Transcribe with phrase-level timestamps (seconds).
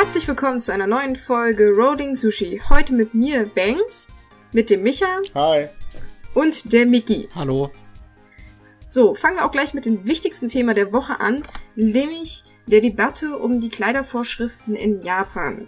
[0.00, 2.62] Herzlich willkommen zu einer neuen Folge Rolling Sushi.
[2.68, 4.08] Heute mit mir Banks,
[4.52, 5.66] mit dem Micha Hi.
[6.34, 7.28] und der Miki.
[7.34, 7.72] Hallo.
[8.86, 11.42] So, fangen wir auch gleich mit dem wichtigsten Thema der Woche an,
[11.74, 15.66] nämlich der Debatte um die Kleidervorschriften in Japan.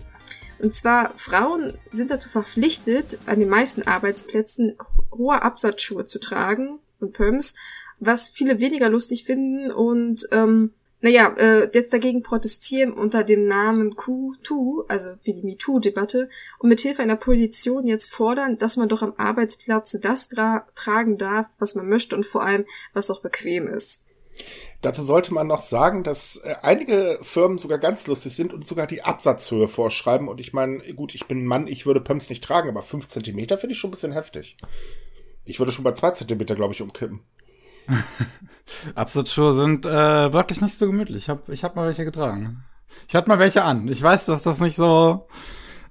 [0.61, 4.79] Und zwar, Frauen sind dazu verpflichtet, an den meisten Arbeitsplätzen
[5.11, 7.57] hohe Absatzschuhe zu tragen und Pumps,
[7.99, 13.95] was viele weniger lustig finden und ähm, naja, äh, jetzt dagegen protestieren unter dem Namen
[13.95, 16.29] Q2, also wie die MeToo-Debatte,
[16.59, 21.47] und mithilfe einer Petition jetzt fordern, dass man doch am Arbeitsplatz das tra tragen darf,
[21.59, 24.05] was man möchte und vor allem, was auch bequem ist.
[24.83, 28.87] Dazu sollte man noch sagen, dass äh, einige Firmen sogar ganz lustig sind und sogar
[28.87, 30.29] die Absatzhöhe vorschreiben.
[30.29, 33.09] Und ich meine, gut, ich bin ein Mann, ich würde Pumps nicht tragen, aber fünf
[33.09, 34.57] Zentimeter finde ich schon ein bisschen heftig.
[35.45, 37.21] Ich würde schon bei zwei Zentimeter, glaube ich, umkippen.
[38.95, 41.25] Absatzschuhe sind äh, wirklich nicht so gemütlich.
[41.25, 42.65] Ich habe ich hab mal welche getragen.
[43.09, 43.89] Ich hatte mal welche an.
[43.89, 45.27] Ich weiß, dass das nicht so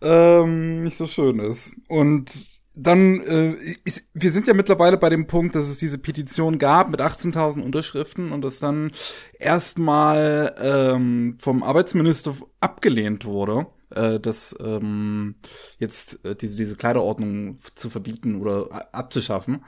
[0.01, 1.75] ähm, nicht so schön ist.
[1.87, 2.31] Und
[2.75, 6.89] dann, äh, ist, wir sind ja mittlerweile bei dem Punkt, dass es diese Petition gab
[6.89, 8.91] mit 18.000 Unterschriften und das dann
[9.37, 15.35] erstmal ähm, vom Arbeitsminister abgelehnt wurde, äh, dass ähm,
[15.77, 19.65] jetzt äh, diese, diese Kleiderordnung zu verbieten oder abzuschaffen.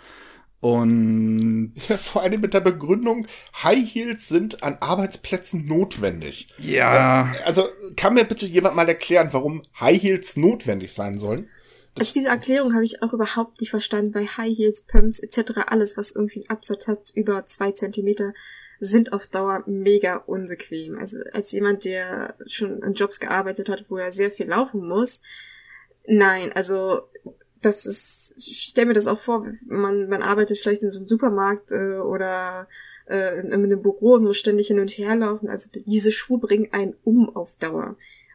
[0.61, 3.27] Und ja, vor allem mit der Begründung,
[3.63, 6.47] High Heels sind an Arbeitsplätzen notwendig.
[6.59, 7.31] Ja.
[7.45, 11.49] Also kann mir bitte jemand mal erklären, warum High Heels notwendig sein sollen?
[11.97, 15.97] Also diese Erklärung habe ich auch überhaupt nicht verstanden, weil High Heels, Pumps etc., alles,
[15.97, 18.33] was irgendwie einen Absatz hat, über zwei Zentimeter,
[18.79, 20.97] sind auf Dauer mega unbequem.
[20.97, 25.21] Also als jemand, der schon in Jobs gearbeitet hat, wo er sehr viel laufen muss,
[26.07, 27.01] nein, also
[27.61, 31.07] das ist, ich stelle mir das auch vor, man, man arbeitet vielleicht in so einem
[31.07, 32.67] Supermarkt äh, oder
[33.07, 35.49] äh, in, in einem Büro und muss ständig hin und her laufen.
[35.49, 37.89] Also diese Schuhe bringen einen um auf Dauer.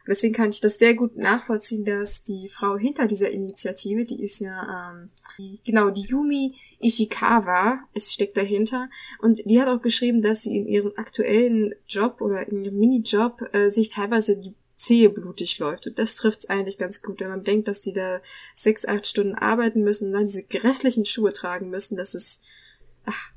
[0.07, 4.23] Und deswegen kann ich das sehr gut nachvollziehen, dass die Frau hinter dieser Initiative, die
[4.23, 8.89] ist ja, ähm, die, genau, die Yumi Ishikawa, es steckt dahinter.
[9.19, 13.41] Und die hat auch geschrieben, dass sie in ihrem aktuellen Job oder in ihrem Minijob
[13.51, 15.87] äh, sich teilweise die Zehe blutig läuft.
[15.87, 18.21] Und das trifft's eigentlich ganz gut, wenn man denkt, dass die da
[18.53, 21.97] sechs, acht Stunden arbeiten müssen und dann diese grässlichen Schuhe tragen müssen.
[21.97, 22.41] Das ist.
[23.05, 23.31] Ach.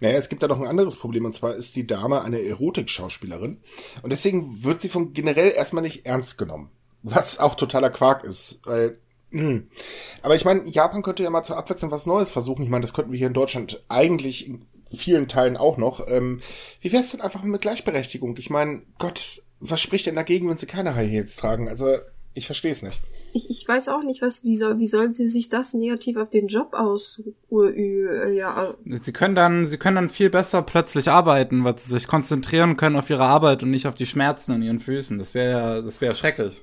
[0.00, 3.62] Naja, es gibt da noch ein anderes Problem, und zwar ist die Dame eine Erotik-Schauspielerin.
[4.02, 6.70] Und deswegen wird sie von generell erstmal nicht ernst genommen.
[7.02, 8.58] Was auch totaler Quark ist.
[8.64, 8.98] Weil,
[9.30, 9.70] hm.
[10.22, 12.62] Aber ich meine, Japan könnte ja mal zur Abwechslung was Neues versuchen.
[12.62, 16.06] Ich meine, das könnten wir hier in Deutschland eigentlich in vielen Teilen auch noch.
[16.08, 16.40] Ähm,
[16.80, 18.36] wie wär's denn einfach mit Gleichberechtigung?
[18.38, 21.68] Ich meine, Gott, was spricht denn dagegen, wenn sie keine High Heels tragen?
[21.68, 21.96] Also,
[22.34, 23.00] ich verstehe es nicht.
[23.32, 26.28] Ich, ich weiß auch nicht, was, wie soll, wie soll sie sich das negativ auf
[26.28, 27.20] den Job aus,
[27.50, 28.74] ja.
[29.00, 32.96] Sie können dann, sie können dann viel besser plötzlich arbeiten, weil sie sich konzentrieren können
[32.96, 35.18] auf ihre Arbeit und nicht auf die Schmerzen in ihren Füßen.
[35.18, 36.62] Das wäre ja, das wäre schrecklich.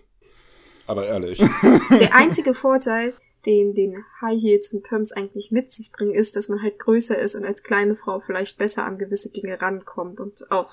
[0.87, 1.39] Aber ehrlich.
[1.89, 3.13] Der einzige Vorteil,
[3.45, 7.17] den, den High Heels und Pumps eigentlich mit sich bringen, ist, dass man halt größer
[7.17, 10.71] ist und als kleine Frau vielleicht besser an gewisse Dinge rankommt und auch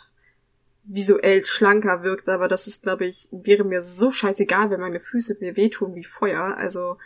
[0.89, 5.37] visuell schlanker wirkt, aber das ist, glaube ich, wäre mir so scheißegal, wenn meine Füße
[5.41, 6.57] mir wehtun wie Feuer.
[6.57, 6.97] Also,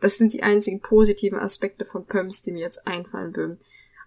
[0.00, 3.58] das sind die einzigen positiven Aspekte von Pumps, die mir jetzt einfallen würden.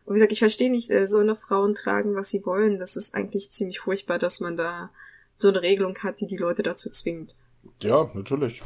[0.03, 2.77] Und wie gesagt, ich verstehe nicht, äh, so eine Frauen tragen, was sie wollen.
[2.77, 4.91] Das ist eigentlich ziemlich furchtbar, dass man da
[5.37, 7.35] so eine Regelung hat, die die Leute dazu zwingt.
[7.81, 8.61] Ja, natürlich.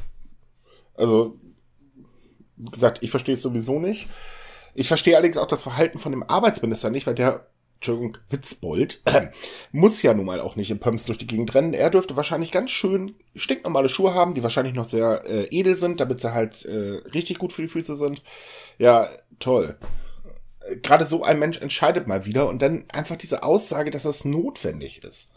[0.95, 1.39] Also,
[2.57, 4.07] wie gesagt, ich verstehe es sowieso nicht.
[4.73, 7.47] Ich verstehe allerdings auch das Verhalten von dem Arbeitsminister nicht, weil der
[7.79, 9.27] Entschuldigung, Witzbold, äh,
[9.71, 11.73] muss ja nun mal auch nicht in Pumps durch die Gegend rennen.
[11.73, 16.01] Er dürfte wahrscheinlich ganz schön stinknormale Schuhe haben, die wahrscheinlich noch sehr äh, edel sind,
[16.01, 18.21] damit sie halt äh, richtig gut für die Füße sind.
[18.79, 19.07] Ja,
[19.39, 19.77] toll.
[20.81, 25.01] Gerade so ein Mensch entscheidet mal wieder und dann einfach diese Aussage, dass das notwendig
[25.05, 25.29] ist.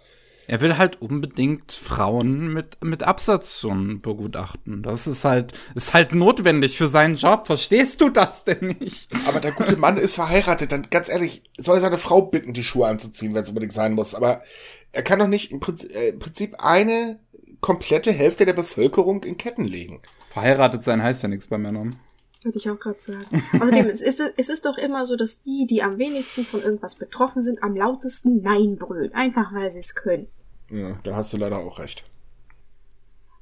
[0.47, 4.82] Er will halt unbedingt Frauen mit, mit Absatz schon begutachten.
[4.82, 7.47] Das ist halt, ist halt notwendig für seinen Job.
[7.47, 9.08] Verstehst du das denn nicht?
[9.28, 12.65] Aber der gute Mann ist verheiratet, dann ganz ehrlich, soll er seine Frau bitten, die
[12.65, 14.15] Schuhe anzuziehen, wenn es unbedingt sein muss.
[14.15, 14.42] Aber
[14.91, 17.18] er kann doch nicht im Prinzip, äh, im Prinzip eine
[17.60, 20.03] komplette Hälfte der Bevölkerung in Ketten legen.
[20.30, 21.98] Verheiratet sein heißt ja nichts bei Männern.
[22.44, 23.24] Würde ich auch gerade sagen.
[23.53, 26.97] Außerdem, es, ist, es ist doch immer so, dass die, die am wenigsten von irgendwas
[26.97, 29.15] betroffen sind, am lautesten Nein brüllen.
[29.15, 30.28] Einfach weil sie es können.
[30.71, 32.04] Ja, da hast du leider auch recht.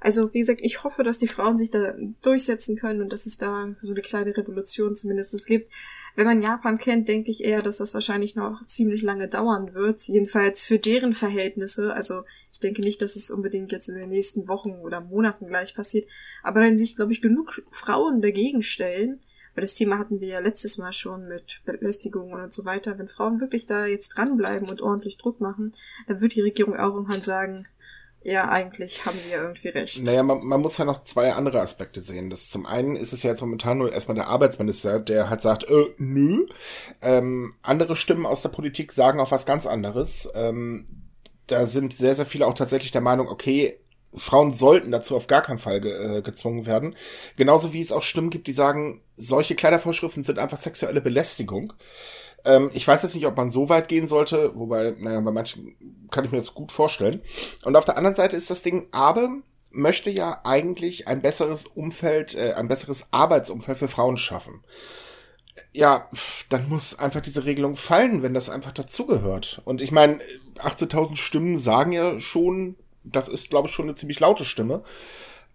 [0.01, 3.37] Also, wie gesagt, ich hoffe, dass die Frauen sich da durchsetzen können und dass es
[3.37, 5.71] da so eine kleine Revolution zumindest gibt.
[6.17, 10.03] Wenn man Japan kennt, denke ich eher, dass das wahrscheinlich noch ziemlich lange dauern wird.
[10.03, 11.95] Jedenfalls für deren Verhältnisse.
[11.95, 15.75] Also, ich denke nicht, dass es unbedingt jetzt in den nächsten Wochen oder Monaten gleich
[15.75, 16.09] passiert.
[16.43, 19.21] Aber wenn sich, glaube ich, genug Frauen dagegen stellen,
[19.55, 22.99] weil das Thema hatten wir ja letztes Mal schon mit Belästigungen und so weiter.
[22.99, 25.73] Wenn Frauen wirklich da jetzt dranbleiben und ordentlich Druck machen,
[26.07, 27.67] dann wird die Regierung auch irgendwann sagen,
[28.23, 30.05] ja, eigentlich haben sie ja irgendwie recht.
[30.05, 32.29] Naja, man, man muss ja noch zwei andere Aspekte sehen.
[32.29, 35.65] Das zum einen ist es ja jetzt momentan nur erstmal der Arbeitsminister, der halt sagt,
[35.65, 36.47] äh, nö.
[37.01, 40.29] Ähm, andere Stimmen aus der Politik sagen auch was ganz anderes.
[40.35, 40.87] Ähm,
[41.47, 43.81] da sind sehr, sehr viele auch tatsächlich der Meinung, okay,
[44.15, 46.97] Frauen sollten dazu auf gar keinen Fall ge äh, gezwungen werden.
[47.37, 51.73] Genauso wie es auch Stimmen gibt, die sagen, solche Kleidervorschriften sind einfach sexuelle Belästigung.
[52.45, 55.77] Ähm, ich weiß jetzt nicht, ob man so weit gehen sollte, wobei, naja, bei manchen
[56.11, 57.21] kann ich mir das gut vorstellen.
[57.65, 59.31] Und auf der anderen Seite ist das Ding, aber
[59.71, 64.63] möchte ja eigentlich ein besseres Umfeld, äh, ein besseres Arbeitsumfeld für Frauen schaffen.
[65.73, 66.09] Ja,
[66.49, 69.61] dann muss einfach diese Regelung fallen, wenn das einfach dazugehört.
[69.65, 70.21] Und ich meine,
[70.59, 74.83] 18.000 Stimmen sagen ja schon, das ist, glaube ich, schon eine ziemlich laute Stimme.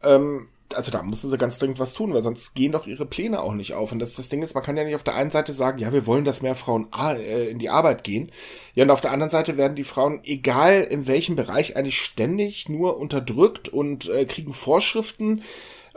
[0.03, 3.41] Ähm, also da müssen sie ganz dringend was tun, weil sonst gehen doch ihre Pläne
[3.41, 3.91] auch nicht auf.
[3.91, 5.93] Und das, das Ding ist, man kann ja nicht auf der einen Seite sagen, ja,
[5.93, 8.31] wir wollen, dass mehr Frauen äh, in die Arbeit gehen.
[8.73, 12.69] Ja, und auf der anderen Seite werden die Frauen, egal in welchem Bereich, eigentlich ständig
[12.69, 15.41] nur unterdrückt und äh, kriegen Vorschriften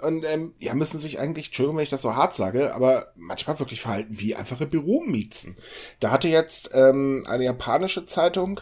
[0.03, 3.59] und ähm, ja, müssen sich eigentlich, Entschuldigung, wenn ich das so hart sage, aber manchmal
[3.59, 5.57] wirklich verhalten wie einfache Büromiezen.
[6.01, 8.61] Da hatte jetzt ähm, eine japanische Zeitung,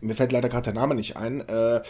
[0.00, 1.82] mir fällt leider gerade der Name nicht ein, äh,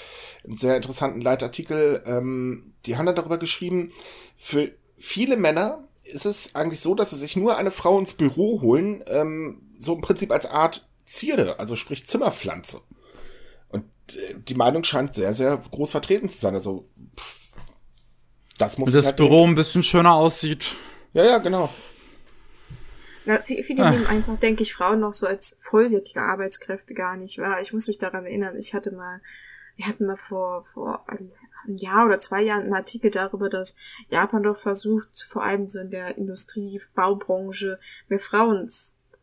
[0.45, 3.93] einen sehr interessanten Leitartikel, ähm, die haben dann darüber geschrieben,
[4.37, 8.61] für viele Männer ist es eigentlich so, dass sie sich nur eine Frau ins Büro
[8.61, 12.81] holen, ähm, so im Prinzip als Art Zierde, also sprich Zimmerpflanze.
[13.69, 16.55] Und äh, die Meinung scheint sehr, sehr groß vertreten zu sein.
[16.55, 17.45] Also pff,
[18.59, 20.77] das muss das halt Büro ein bisschen schöner aussieht.
[21.13, 21.71] Ja, ja, genau.
[23.25, 23.91] Na, viele ah.
[23.91, 27.61] nehmen einfach, denke ich, Frauen noch so als vollwertige Arbeitskräfte gar nicht wahr.
[27.61, 29.21] Ich muss mich daran erinnern, ich hatte mal,
[29.77, 31.31] wir hatten mal vor, vor ein
[31.67, 33.75] Jahr oder zwei Jahren einen Artikel darüber, dass
[34.09, 37.79] Japan doch versucht, vor allem so in der Industrie, Baubranche,
[38.09, 38.69] mehr Frauen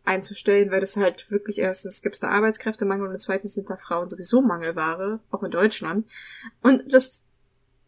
[0.03, 4.09] einzustellen, weil das halt wirklich erstens gibt es da Arbeitskräftemangel und zweitens sind da Frauen
[4.09, 6.07] sowieso Mangelware, auch in Deutschland.
[6.61, 7.23] Und das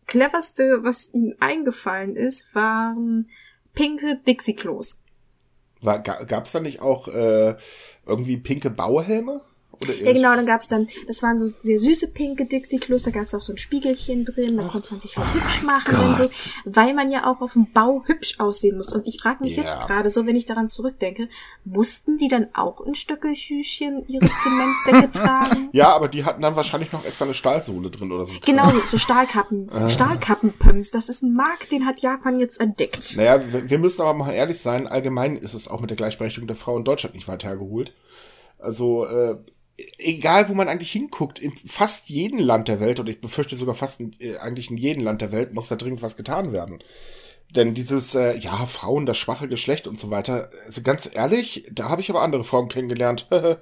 [0.06, 3.30] cleverste, was ihnen eingefallen ist, waren
[3.74, 5.03] pinke Dixie-Klos.
[5.84, 7.56] Gab es da nicht auch äh,
[8.06, 9.42] irgendwie pinke Bauhelme?
[9.88, 13.42] Ja, genau, dann gab's dann, das waren so sehr süße pinke Dixie-Klos, da gab's auch
[13.42, 16.06] so ein Spiegelchen drin, da konnte man sich halt hübsch machen Gott.
[16.06, 16.30] und so,
[16.66, 18.94] weil man ja auch auf dem Bau hübsch aussehen muss.
[18.94, 19.66] Und ich frage mich yeah.
[19.66, 21.30] jetzt gerade so, wenn ich daran zurückdenke,
[21.66, 25.70] mussten die dann auch in Stöckelschüchen ihre Zementsäcke tragen?
[25.72, 28.34] Ja, aber die hatten dann wahrscheinlich noch extra eine Stahlsohle drin oder so.
[28.46, 29.90] Genau, so Stahlkappen, ah.
[29.94, 33.16] Stahlkappenpumps, das ist ein Markt, den hat Japan jetzt entdeckt.
[33.18, 36.56] Naja, wir müssen aber mal ehrlich sein, allgemein ist es auch mit der Gleichberechtigung der
[36.56, 37.94] Frau in Deutschland nicht weit hergeholt.
[38.60, 39.36] Also äh,
[39.98, 43.76] egal wo man eigentlich hinguckt, in fast jedem Land der Welt, und ich befürchte sogar
[43.76, 46.84] fast in, äh, eigentlich in jedem Land der Welt, muss da dringend was getan werden.
[47.56, 51.90] Denn dieses, äh, ja, Frauen, das schwache Geschlecht und so weiter, also ganz ehrlich, da
[51.90, 53.28] habe ich aber andere Frauen kennengelernt.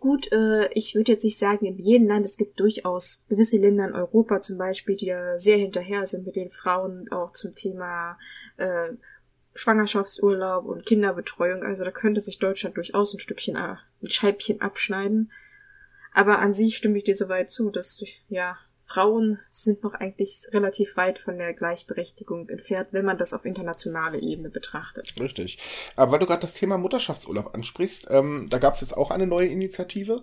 [0.00, 3.86] Gut, äh, ich würde jetzt nicht sagen, in jedem Land, es gibt durchaus gewisse Länder
[3.86, 8.18] in Europa zum Beispiel, die da sehr hinterher sind mit den Frauen auch zum Thema
[8.56, 8.92] äh,
[9.54, 11.62] Schwangerschaftsurlaub und Kinderbetreuung.
[11.62, 15.32] Also da könnte sich Deutschland durchaus ein Stückchen, äh, ein Scheibchen abschneiden.
[16.12, 18.56] Aber an sich stimme ich dir soweit zu, dass, ja,
[18.86, 24.22] Frauen sind noch eigentlich relativ weit von der Gleichberechtigung entfernt, wenn man das auf internationaler
[24.22, 25.14] Ebene betrachtet.
[25.18, 25.58] Richtig.
[25.96, 29.26] Aber weil du gerade das Thema Mutterschaftsurlaub ansprichst, ähm, da gab es jetzt auch eine
[29.26, 30.22] neue Initiative.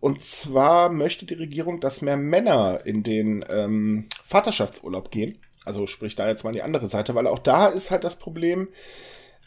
[0.00, 5.38] Und zwar möchte die Regierung, dass mehr Männer in den ähm, Vaterschaftsurlaub gehen.
[5.64, 8.68] Also sprich da jetzt mal die andere Seite, weil auch da ist halt das Problem,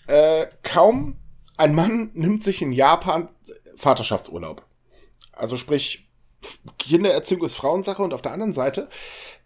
[0.08, 1.18] äh, kaum
[1.58, 3.30] ein Mann nimmt sich in Japan
[3.76, 4.66] Vaterschaftsurlaub.
[5.32, 6.10] Also sprich,
[6.78, 8.90] Kindererziehung ist Frauensache und auf der anderen Seite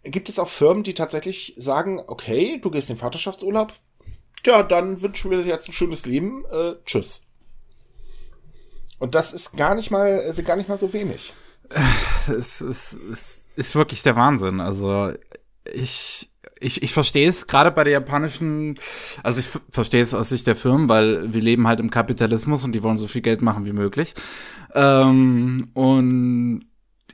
[0.02, 3.72] gibt es auch Firmen, die tatsächlich sagen, okay, du gehst in Vaterschaftsurlaub,
[4.44, 7.26] ja, dann wünschen wir dir jetzt ein schönes Leben, äh, tschüss.
[8.98, 11.32] Und das ist gar nicht mal, also gar nicht mal so wenig.
[12.28, 14.60] Es ist, es ist wirklich der Wahnsinn.
[14.60, 15.12] Also
[15.72, 18.78] ich ich, ich verstehe es gerade bei der japanischen,
[19.22, 22.72] also ich verstehe es aus Sicht der Firmen, weil wir leben halt im Kapitalismus und
[22.72, 24.14] die wollen so viel Geld machen wie möglich.
[24.74, 26.66] Ähm, und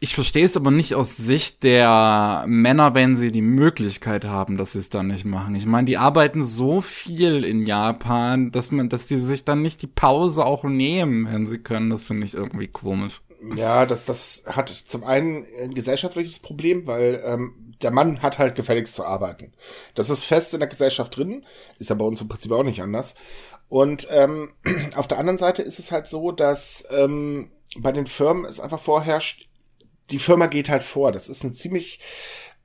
[0.02, 4.72] ich verstehe es aber nicht aus Sicht der Männer, wenn sie die Möglichkeit haben, dass
[4.72, 5.54] sie es dann nicht machen.
[5.54, 9.80] Ich meine, die arbeiten so viel in Japan, dass man, dass die sich dann nicht
[9.80, 11.90] die Pause auch nehmen, wenn sie können.
[11.90, 13.20] Das finde ich irgendwie komisch.
[13.56, 18.54] Ja, das, das hat zum einen ein gesellschaftliches Problem, weil ähm, der Mann hat halt
[18.54, 19.52] gefälligst zu arbeiten.
[19.94, 21.44] Das ist fest in der Gesellschaft drin,
[21.78, 23.14] ist ja bei uns im Prinzip auch nicht anders.
[23.68, 24.52] Und ähm,
[24.96, 28.80] auf der anderen Seite ist es halt so, dass ähm, bei den Firmen es einfach
[28.80, 29.48] vorherrscht,
[30.10, 31.10] die Firma geht halt vor.
[31.10, 32.00] Das ist eine ziemlich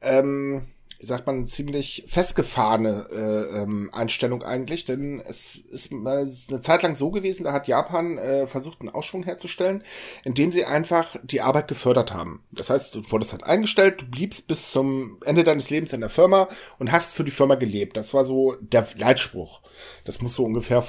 [0.01, 0.67] ähm,
[0.99, 6.95] sagt man, ziemlich festgefahrene äh, ähm, Einstellung eigentlich, denn es ist mal eine Zeit lang
[6.95, 9.83] so gewesen, da hat Japan äh, versucht, einen Ausschwung herzustellen,
[10.23, 12.43] indem sie einfach die Arbeit gefördert haben.
[12.51, 16.09] Das heißt, du wurdest halt eingestellt, du bliebst bis zum Ende deines Lebens in der
[16.09, 16.47] Firma
[16.79, 17.97] und hast für die Firma gelebt.
[17.97, 19.61] Das war so der Leitspruch.
[20.05, 20.83] Das muss so ungefähr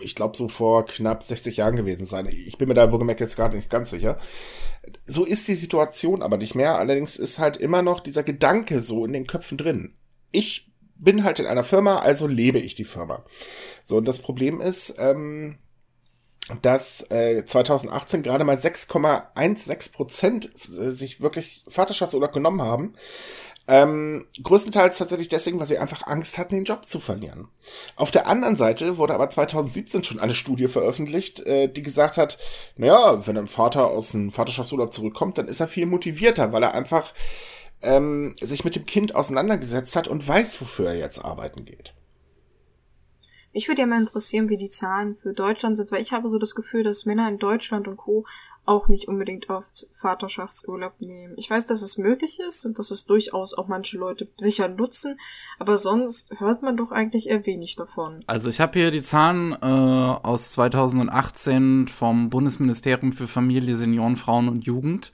[0.00, 2.26] ich glaube, so vor knapp 60 Jahren gewesen sein.
[2.26, 4.18] Ich bin mir da wohlgemerkt jetzt gerade nicht ganz sicher.
[5.04, 6.78] So ist die Situation aber nicht mehr.
[6.78, 9.94] Allerdings ist halt immer noch dieser Gedanke so in den Köpfen drin.
[10.32, 13.24] Ich bin halt in einer Firma, also lebe ich die Firma.
[13.82, 15.58] So, und das Problem ist, ähm,
[16.60, 22.94] dass äh, 2018 gerade mal 6,16 Prozent sich wirklich Vaterschaftsurlaub genommen haben.
[23.68, 27.48] Ähm, größtenteils tatsächlich deswegen, weil sie einfach Angst hatten, den Job zu verlieren.
[27.94, 32.38] Auf der anderen Seite wurde aber 2017 schon eine Studie veröffentlicht, äh, die gesagt hat,
[32.76, 36.74] naja, wenn ein Vater aus einem Vaterschaftsurlaub zurückkommt, dann ist er viel motivierter, weil er
[36.74, 37.14] einfach
[37.82, 41.94] ähm, sich mit dem Kind auseinandergesetzt hat und weiß, wofür er jetzt arbeiten geht.
[43.54, 46.38] Mich würde ja mal interessieren, wie die Zahlen für Deutschland sind, weil ich habe so
[46.38, 48.24] das Gefühl, dass Männer in Deutschland und Co
[48.64, 51.34] auch nicht unbedingt oft Vaterschaftsurlaub nehmen.
[51.36, 55.18] Ich weiß, dass es möglich ist und dass es durchaus auch manche Leute sicher nutzen,
[55.58, 58.20] aber sonst hört man doch eigentlich eher wenig davon.
[58.26, 64.48] Also ich habe hier die Zahlen äh, aus 2018 vom Bundesministerium für Familie, Senioren, Frauen
[64.48, 65.12] und Jugend.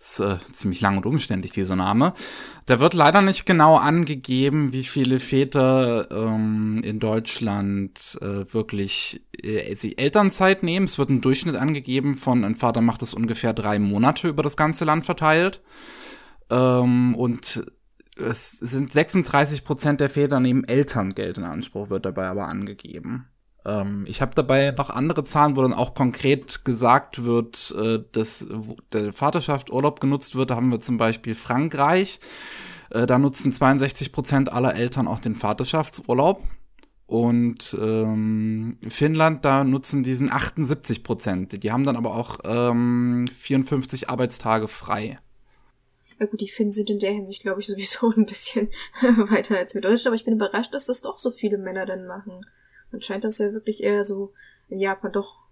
[0.00, 2.14] Ist äh, ziemlich lang und umständlich, dieser Name.
[2.64, 9.74] Da wird leider nicht genau angegeben, wie viele Väter ähm, in Deutschland äh, wirklich äh,
[9.76, 10.86] sie Elternzeit nehmen.
[10.86, 14.56] Es wird ein Durchschnitt angegeben von ein Vater macht es ungefähr drei Monate über das
[14.56, 15.60] ganze Land verteilt.
[16.48, 17.62] Ähm, und
[18.16, 23.28] es sind 36 Prozent der Väter nehmen Elterngeld in Anspruch, wird dabei aber angegeben.
[23.64, 28.46] Ähm, ich habe dabei noch andere Zahlen, wo dann auch konkret gesagt wird, äh, dass
[28.92, 30.50] der Vaterschaft Urlaub genutzt wird.
[30.50, 32.20] Da haben wir zum Beispiel Frankreich.
[32.90, 36.42] Äh, da nutzen 62 Prozent aller Eltern auch den Vaterschaftsurlaub.
[37.06, 41.62] Und ähm, Finnland, da nutzen diesen 78 Prozent.
[41.64, 45.18] Die haben dann aber auch ähm, 54 Arbeitstage frei.
[46.20, 48.68] Ja gut, die Finnen sind in der Hinsicht, glaube ich, sowieso ein bisschen
[49.00, 52.06] weiter als wir Deutschen, aber ich bin überrascht, dass das doch so viele Männer dann
[52.06, 52.46] machen.
[52.92, 54.32] Dann scheint das ja wirklich eher so
[54.68, 55.44] in Japan doch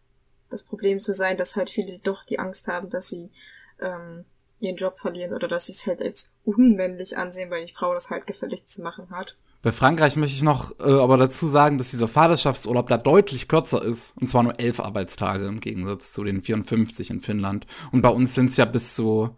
[0.50, 3.30] das Problem zu sein, dass halt viele doch die Angst haben, dass sie
[3.80, 4.24] ähm,
[4.60, 8.10] ihren Job verlieren oder dass sie es halt als unmännlich ansehen, weil die Frau das
[8.10, 9.36] halt gefälligst zu machen hat.
[9.60, 13.82] Bei Frankreich möchte ich noch äh, aber dazu sagen, dass dieser Vaterschaftsurlaub da deutlich kürzer
[13.82, 14.16] ist.
[14.16, 17.66] Und zwar nur elf Arbeitstage im Gegensatz zu den 54 in Finnland.
[17.90, 19.30] Und bei uns sind es ja bis zu.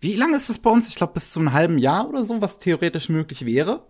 [0.00, 0.88] Wie lange ist es bei uns?
[0.88, 3.86] Ich glaube, bis zu einem halben Jahr oder so, was theoretisch möglich wäre.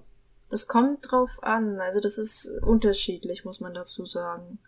[0.53, 1.81] Das kommt drauf an.
[1.81, 4.59] Also das ist unterschiedlich, muss man dazu sagen.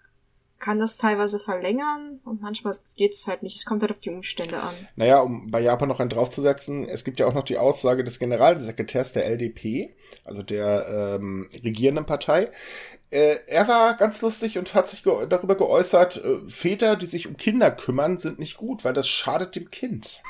[0.59, 3.55] Kann das teilweise verlängern und manchmal geht es halt nicht.
[3.57, 4.75] Es kommt halt auf die Umstände an.
[4.97, 8.19] Naja, um bei Japan noch einen draufzusetzen, es gibt ja auch noch die Aussage des
[8.19, 12.51] Generalsekretärs der LDP, also der ähm, regierenden Partei.
[13.11, 17.29] Äh, er war ganz lustig und hat sich ge darüber geäußert, äh, Väter, die sich
[17.29, 20.23] um Kinder kümmern, sind nicht gut, weil das schadet dem Kind.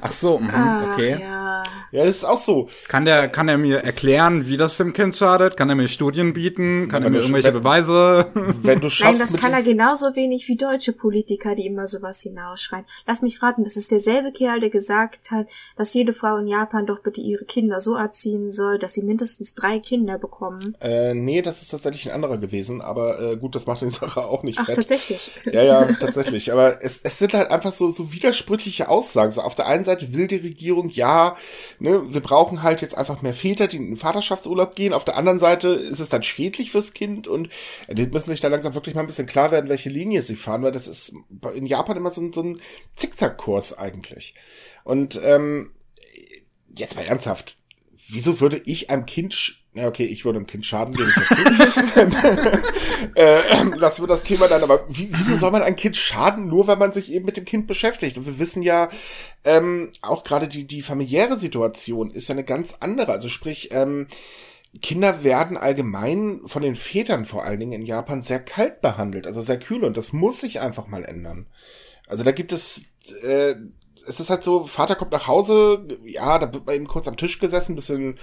[0.00, 1.14] Ach so, mh, okay.
[1.16, 1.62] Ach, ja.
[1.90, 2.68] Ja, das ist auch so.
[2.88, 5.56] Kann der, kann er mir erklären, wie das dem Kind schadet?
[5.56, 6.88] Kann er mir Studien bieten?
[6.88, 8.26] Kann Wenn er mir irgendwelche wenn- Beweise?
[8.34, 11.86] Wenn du Nein, schaffst, das mit kann er genauso wenig wie deutsche Politiker, die immer
[11.86, 12.84] sowas hinausschreien.
[13.06, 15.46] Lass mich raten, das ist derselbe Kerl, der gesagt hat,
[15.76, 19.54] dass jede Frau in Japan doch bitte ihre Kinder so erziehen soll, dass sie mindestens
[19.54, 20.76] drei Kinder bekommen.
[20.80, 24.22] Äh, nee, das ist tatsächlich ein anderer gewesen, aber äh, gut, das macht die Sache
[24.24, 24.76] auch nicht Ach, fett.
[24.76, 25.30] tatsächlich.
[25.52, 26.52] Ja, ja, tatsächlich.
[26.52, 29.30] Aber es, es sind halt einfach so, so widersprüchliche Aussagen.
[29.30, 31.36] So auf der einen Seite will die Regierung, ja,
[31.78, 34.92] ne, wir brauchen halt jetzt einfach mehr Väter, die in den Vaterschaftsurlaub gehen.
[34.92, 37.50] Auf der anderen Seite ist es dann schädlich fürs Kind und
[37.86, 40.36] äh, die müssen sich da langsam wirklich mal ein bisschen klar werden, welche Linie sie
[40.36, 41.12] fahren, weil das ist
[41.54, 42.60] in Japan immer so, ein- so ein
[42.96, 44.34] Zickzackkurs eigentlich.
[44.84, 45.72] Und ähm,
[46.74, 47.56] jetzt mal ernsthaft.
[48.10, 52.10] Wieso würde ich einem Kind, na okay, ich würde einem Kind schaden, gebe ich dazu.
[53.14, 56.48] äh, ähm, lassen wir das Thema dann, aber wie, wieso soll man ein Kind schaden,
[56.48, 58.18] nur weil man sich eben mit dem Kind beschäftigt?
[58.18, 58.88] Und wir wissen ja,
[59.44, 63.12] ähm, auch gerade die, die familiäre Situation ist ja eine ganz andere.
[63.12, 64.08] Also sprich, ähm,
[64.82, 69.40] Kinder werden allgemein von den Vätern vor allen Dingen in Japan sehr kalt behandelt, also
[69.40, 71.46] sehr kühl und das muss sich einfach mal ändern.
[72.06, 72.82] Also da gibt es,
[73.22, 73.54] äh,
[74.06, 77.16] es ist halt so, Vater kommt nach Hause, ja, da wird man eben kurz am
[77.16, 78.18] Tisch gesessen, bisschen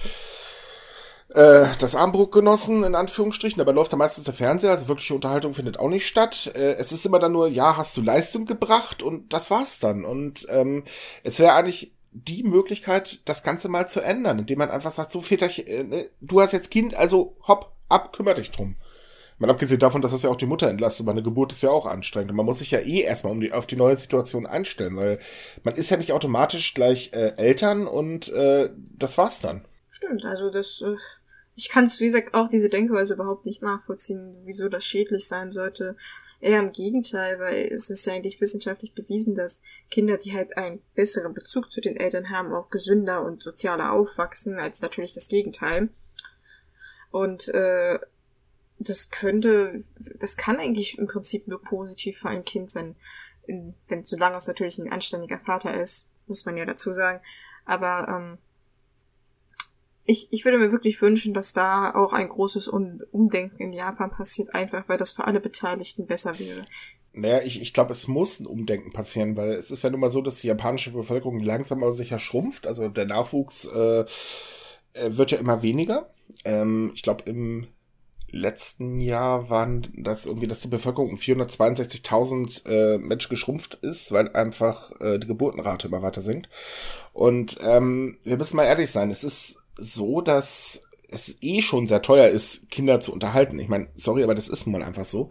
[1.35, 5.53] äh, das Armbrot genossen, in Anführungsstrichen, dabei läuft da meistens der Fernseher, also wirkliche Unterhaltung
[5.53, 6.51] findet auch nicht statt.
[6.55, 10.05] Äh, es ist immer dann nur, ja, hast du Leistung gebracht und das war's dann.
[10.05, 10.83] Und ähm,
[11.23, 15.21] es wäre eigentlich die Möglichkeit, das Ganze mal zu ändern, indem man einfach sagt, so
[15.21, 18.77] Väterchen, äh, ne, du hast jetzt Kind, also hopp, ab, kümmere dich drum.
[19.37, 21.85] Mal abgesehen davon, dass das ja auch die Mutter entlastet, meine Geburt ist ja auch
[21.85, 22.31] anstrengend.
[22.31, 25.19] Und man muss sich ja eh erstmal um die, auf die neue Situation einstellen, weil
[25.63, 29.65] man ist ja nicht automatisch gleich äh, Eltern und äh, das war's dann.
[29.89, 30.95] Stimmt, also das, äh,
[31.55, 35.51] ich kann es, wie gesagt, auch diese Denkweise überhaupt nicht nachvollziehen, wieso das schädlich sein
[35.51, 35.95] sollte.
[36.41, 40.81] Eher im Gegenteil, weil es ist ja eigentlich wissenschaftlich bewiesen, dass Kinder, die halt einen
[40.95, 45.89] besseren Bezug zu den Eltern haben, auch gesünder und sozialer aufwachsen, als natürlich das Gegenteil.
[47.09, 47.99] Und äh,
[48.77, 49.79] das könnte,
[50.19, 52.95] das kann eigentlich im Prinzip nur positiv für ein Kind sein,
[53.47, 57.21] wenn solange es natürlich ein anständiger Vater ist, muss man ja dazu sagen.
[57.63, 58.37] Aber ähm,
[60.05, 64.53] ich, ich würde mir wirklich wünschen, dass da auch ein großes Umdenken in Japan passiert,
[64.53, 66.65] einfach weil das für alle Beteiligten besser wäre.
[67.13, 70.11] Naja, ich, ich glaube, es muss ein Umdenken passieren, weil es ist ja nun mal
[70.11, 72.67] so, dass die japanische Bevölkerung langsam aber sicher schrumpft.
[72.67, 74.05] Also der Nachwuchs äh, äh
[75.17, 76.13] wird ja immer weniger.
[76.43, 77.67] Ähm, ich glaube, im
[78.29, 84.33] letzten Jahr waren das irgendwie, dass die Bevölkerung um 462.000 äh, Menschen geschrumpft ist, weil
[84.33, 86.49] einfach äh, die Geburtenrate immer weiter sinkt.
[87.13, 92.01] Und ähm, wir müssen mal ehrlich sein, es ist so, dass es eh schon sehr
[92.01, 93.59] teuer ist, Kinder zu unterhalten.
[93.59, 95.29] Ich meine, sorry, aber das ist nun mal einfach so.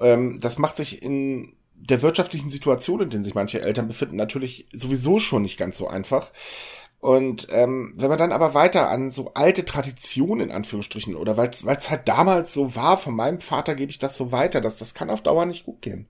[0.00, 4.68] Ähm, das macht sich in der wirtschaftlichen Situation, in denen sich manche Eltern befinden, natürlich
[4.72, 6.30] sowieso schon nicht ganz so einfach.
[7.00, 11.48] Und ähm, wenn man dann aber weiter an so alte Traditionen in Anführungsstrichen oder weil
[11.50, 14.92] es halt damals so war, von meinem Vater gebe ich das so weiter, dass das
[14.92, 16.08] kann auf Dauer nicht gut gehen.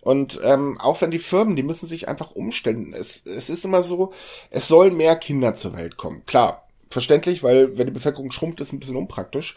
[0.00, 2.92] Und ähm, auch wenn die Firmen, die müssen sich einfach umstellen.
[2.92, 4.12] Es, es ist immer so,
[4.50, 6.24] es sollen mehr Kinder zur Welt kommen.
[6.26, 9.56] Klar, verständlich, weil wenn die Bevölkerung schrumpft, ist ein bisschen unpraktisch.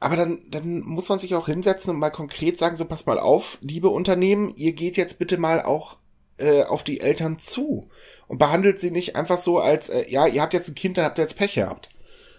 [0.00, 3.18] Aber dann, dann muss man sich auch hinsetzen und mal konkret sagen, so pass mal
[3.18, 5.98] auf, liebe Unternehmen, ihr geht jetzt bitte mal auch
[6.38, 7.88] äh, auf die Eltern zu
[8.26, 11.04] und behandelt sie nicht einfach so als, äh, ja, ihr habt jetzt ein Kind, dann
[11.04, 11.90] habt ihr jetzt Pech gehabt.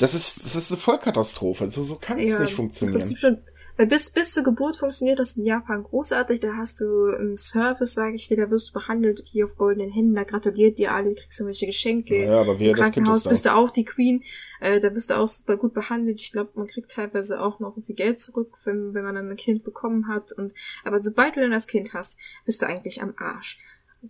[0.00, 1.70] Das ist, das ist eine Vollkatastrophe.
[1.70, 3.00] So, so kann es ja, nicht funktionieren.
[3.00, 3.38] Im Prinzip schon
[3.76, 6.40] weil bis, bis zur Geburt funktioniert das in Japan großartig.
[6.40, 9.90] Da hast du im Service, sage ich dir, da wirst du behandelt wie auf goldenen
[9.90, 10.14] Händen.
[10.14, 12.24] Da gratuliert dir alle, kriegst du welche Geschenke.
[12.24, 14.22] Ja, aber wer Im Krankenhaus bist du auch die Queen.
[14.60, 16.20] Äh, da bist du auch super gut behandelt.
[16.20, 19.36] Ich glaube, man kriegt teilweise auch noch irgendwie Geld zurück, wenn, wenn man dann ein
[19.36, 20.32] Kind bekommen hat.
[20.32, 20.54] Und
[20.84, 23.58] aber sobald du dann das Kind hast, bist du eigentlich am Arsch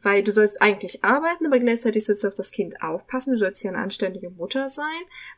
[0.02, 3.32] weil du sollst eigentlich arbeiten, aber gleichzeitig sollst du auf das Kind aufpassen.
[3.32, 4.84] Du sollst ja eine anständige Mutter sein.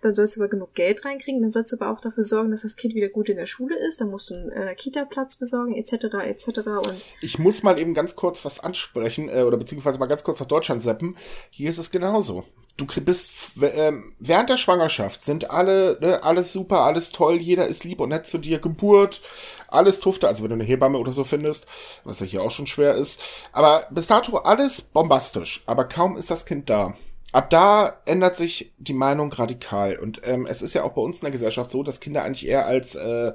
[0.03, 1.42] Dann sollst du aber genug Geld reinkriegen.
[1.42, 3.77] Dann sollst du aber auch dafür sorgen, dass das Kind wieder gut in der Schule
[3.77, 4.01] ist.
[4.01, 6.49] Dann musst du einen äh, Kita-Platz besorgen, etc., etc.
[6.88, 10.40] Und ich muss mal eben ganz kurz was ansprechen äh, oder beziehungsweise mal ganz kurz
[10.40, 11.16] nach Deutschland seppen.
[11.51, 12.45] Hier ist es genauso
[12.77, 17.85] du bist äh, während der Schwangerschaft sind alle ne, alles super, alles toll, jeder ist
[17.85, 19.23] lieb und nett zu dir, Geburt,
[19.69, 21.67] alles tufte, also wenn du eine Hebamme oder so findest,
[22.05, 23.21] was ja hier auch schon schwer ist,
[23.53, 26.95] aber bis dato alles bombastisch, aber kaum ist das Kind da.
[27.33, 29.99] Ab da ändert sich die Meinung radikal.
[29.99, 32.47] Und ähm, es ist ja auch bei uns in der Gesellschaft so, dass Kinder eigentlich
[32.47, 33.33] eher als äh,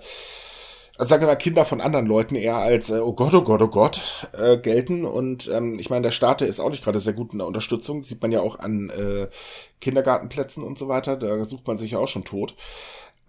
[0.98, 3.62] also sagen wir mal, Kinder von anderen Leuten eher als, äh, oh Gott, oh Gott,
[3.62, 5.06] oh Gott, äh, gelten.
[5.06, 8.04] Und ähm, ich meine, der Staat ist auch nicht gerade sehr gut in der Unterstützung.
[8.04, 9.28] sieht man ja auch an äh,
[9.80, 11.18] Kindergartenplätzen und so weiter.
[11.18, 12.56] Da sucht man sich ja auch schon tot.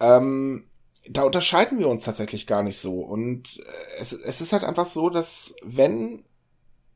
[0.00, 0.64] Ähm,
[1.08, 3.00] da unterscheiden wir uns tatsächlich gar nicht so.
[3.00, 6.24] Und äh, es, es ist halt einfach so, dass wenn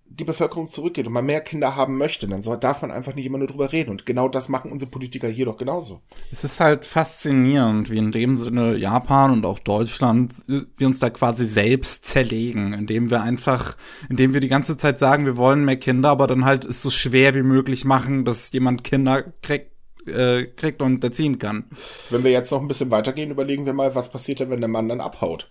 [0.08, 3.26] die Bevölkerung zurückgeht und man mehr Kinder haben möchte, dann so, darf man einfach nicht
[3.26, 3.90] immer nur drüber reden.
[3.90, 6.00] Und genau das machen unsere Politiker hier doch genauso.
[6.32, 11.00] Es ist halt faszinierend, wie in dem Sinne Japan und auch Deutschland äh, wir uns
[11.00, 13.76] da quasi selbst zerlegen, indem wir einfach,
[14.08, 16.90] indem wir die ganze Zeit sagen, wir wollen mehr Kinder, aber dann halt es so
[16.90, 19.72] schwer wie möglich machen, dass jemand Kinder kriegt
[20.06, 21.64] äh, kriegt und erziehen kann.
[22.10, 24.68] Wenn wir jetzt noch ein bisschen weitergehen, überlegen wir mal, was passiert denn, wenn der
[24.68, 25.50] Mann dann abhaut.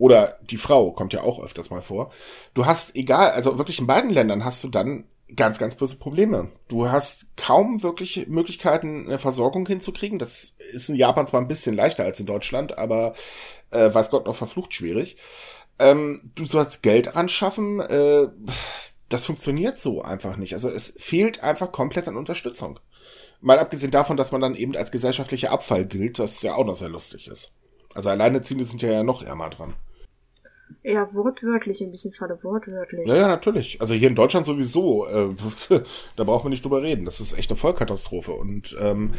[0.00, 2.10] Oder die Frau, kommt ja auch öfters mal vor.
[2.54, 5.04] Du hast, egal, also wirklich in beiden Ländern hast du dann
[5.36, 6.48] ganz, ganz böse Probleme.
[6.68, 10.18] Du hast kaum wirklich Möglichkeiten, eine Versorgung hinzukriegen.
[10.18, 13.12] Das ist in Japan zwar ein bisschen leichter als in Deutschland, aber
[13.72, 15.18] äh, weiß Gott noch verflucht schwierig.
[15.78, 17.80] Ähm, du sollst Geld anschaffen.
[17.80, 18.28] Äh,
[19.10, 20.54] das funktioniert so einfach nicht.
[20.54, 22.80] Also es fehlt einfach komplett an Unterstützung.
[23.42, 26.74] Mal abgesehen davon, dass man dann eben als gesellschaftlicher Abfall gilt, was ja auch noch
[26.74, 27.52] sehr lustig ist.
[27.92, 29.74] Also Alleinerziehende sind ja, ja noch ärmer dran.
[30.82, 33.06] Ja, wortwörtlich, in diesem Falle wortwörtlich.
[33.06, 33.80] Ja, ja, natürlich.
[33.80, 35.06] Also hier in Deutschland sowieso.
[35.06, 35.34] Äh,
[36.16, 37.04] da braucht man nicht drüber reden.
[37.04, 38.32] Das ist echt eine Vollkatastrophe.
[38.32, 39.12] Und ähm,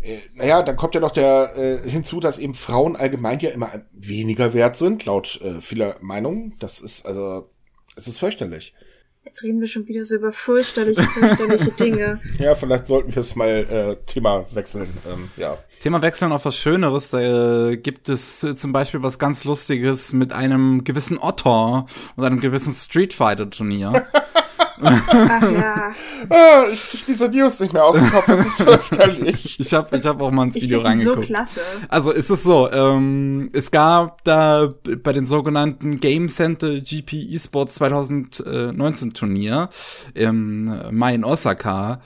[0.00, 3.70] äh, naja, dann kommt ja noch der äh, hinzu, dass eben Frauen allgemein ja immer
[3.92, 6.56] weniger wert sind, laut äh, vieler Meinungen.
[6.58, 7.48] Das ist also,
[7.96, 8.74] es ist fürchterlich.
[9.24, 12.20] Jetzt reden wir schon wieder so über fürchterliche, fürchterliche Dinge.
[12.38, 14.90] Ja, vielleicht sollten wir es mal äh, Thema wechseln.
[15.08, 15.58] Ähm, ja.
[15.70, 17.10] Das Thema wechseln auf was Schöneres.
[17.10, 22.24] Da äh, gibt es äh, zum Beispiel was ganz Lustiges mit einem gewissen Otter und
[22.24, 24.06] einem gewissen Street Fighter Turnier.
[24.82, 25.90] Ach ja.
[26.30, 29.56] Ah, ich krieg diese News nicht mehr aus dem Kopf, das ist fürchterlich.
[29.60, 31.26] Ich habe ich hab auch mal ins Ich Video finde die so reingeguckt.
[31.28, 31.60] klasse.
[31.88, 37.74] Also ist es so, ähm, es gab da bei den sogenannten Game Center GP Esports
[37.74, 39.68] 2019 Turnier
[40.14, 41.98] im Mai in Osaka, äh,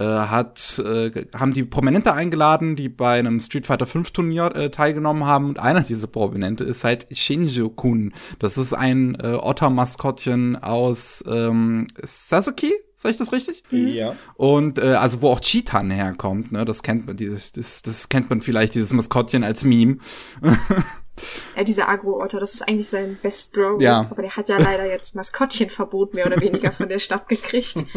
[0.00, 5.26] hat, äh, haben die Prominente eingeladen, die bei einem Street Fighter 5 Turnier äh, teilgenommen
[5.26, 8.12] haben und einer dieser Prominente ist halt Shinjo-kun.
[8.38, 13.64] Das ist ein äh, Otter-Maskottchen aus ähm, Sasuke, sag ich das richtig?
[13.70, 14.14] Ja.
[14.34, 18.30] Und äh, also wo auch Cheetan herkommt, ne, das kennt man, dieses, das, das kennt
[18.30, 19.98] man vielleicht, dieses Maskottchen als Meme.
[21.56, 23.80] Ja, dieser Agro-Otter, das ist eigentlich sein Best Bro.
[23.80, 24.08] Ja.
[24.10, 27.84] Aber der hat ja leider jetzt Maskottchenverbot mehr oder weniger von der Stadt gekriegt.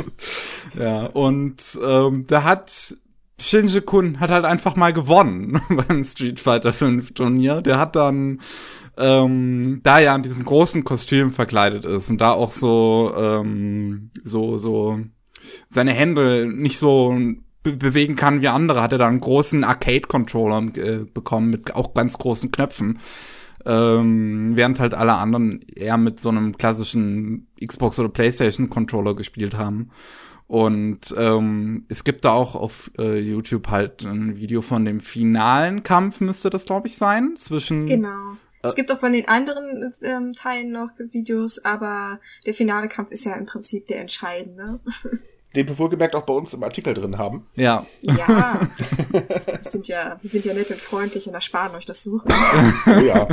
[0.78, 2.98] Ja, und ähm, da hat
[3.40, 7.62] Shinji Kun hat halt einfach mal gewonnen beim Street Fighter 5 Turnier.
[7.62, 8.42] Der hat dann
[8.98, 14.58] ähm, da ja in diesem großen Kostüm verkleidet ist und da auch so ähm, so
[14.58, 15.00] so
[15.70, 17.18] seine Hände nicht so
[17.66, 21.94] be bewegen kann wie andere, hat er dann einen großen Arcade-Controller äh, bekommen mit auch
[21.94, 23.00] ganz großen Knöpfen.
[23.66, 29.58] Ähm, während halt alle anderen eher mit so einem klassischen Xbox oder PlayStation Controller gespielt
[29.58, 29.90] haben.
[30.48, 35.82] Und ähm, es gibt da auch auf äh, YouTube halt ein Video von dem finalen
[35.82, 38.36] Kampf, müsste das, glaube ich, sein, zwischen Genau.
[38.62, 43.26] Es gibt auch von den anderen ähm, Teilen noch Videos, aber der finale Kampf ist
[43.26, 44.80] ja im Prinzip der entscheidende.
[45.56, 47.48] Den wir wohlgemerkt auch bei uns im Artikel drin haben.
[47.56, 47.86] ja.
[48.02, 48.60] Ja.
[49.12, 52.32] wir sind ja, wir sind ja nett und freundlich und ersparen euch das Suchen.
[52.86, 53.28] Oh ja.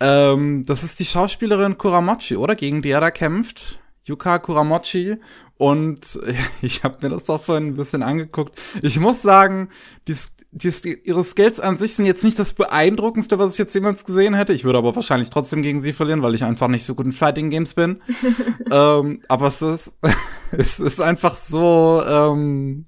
[0.00, 2.54] Ähm, das ist die Schauspielerin Kuramochi, oder?
[2.54, 3.78] Gegen die er da kämpft.
[4.04, 5.16] Yuka Kuramochi.
[5.56, 6.20] Und
[6.62, 8.58] ich habe mir das doch vorhin ein bisschen angeguckt.
[8.82, 9.70] Ich muss sagen,
[10.06, 10.16] die,
[10.56, 14.34] die, ihre Skills an sich sind jetzt nicht das beeindruckendste, was ich jetzt jemals gesehen
[14.34, 14.54] hätte.
[14.54, 17.12] Ich würde aber wahrscheinlich trotzdem gegen sie verlieren, weil ich einfach nicht so gut in
[17.12, 18.00] Fighting Games bin.
[18.70, 19.98] ähm, aber es ist,
[20.52, 22.86] es ist einfach so, ähm,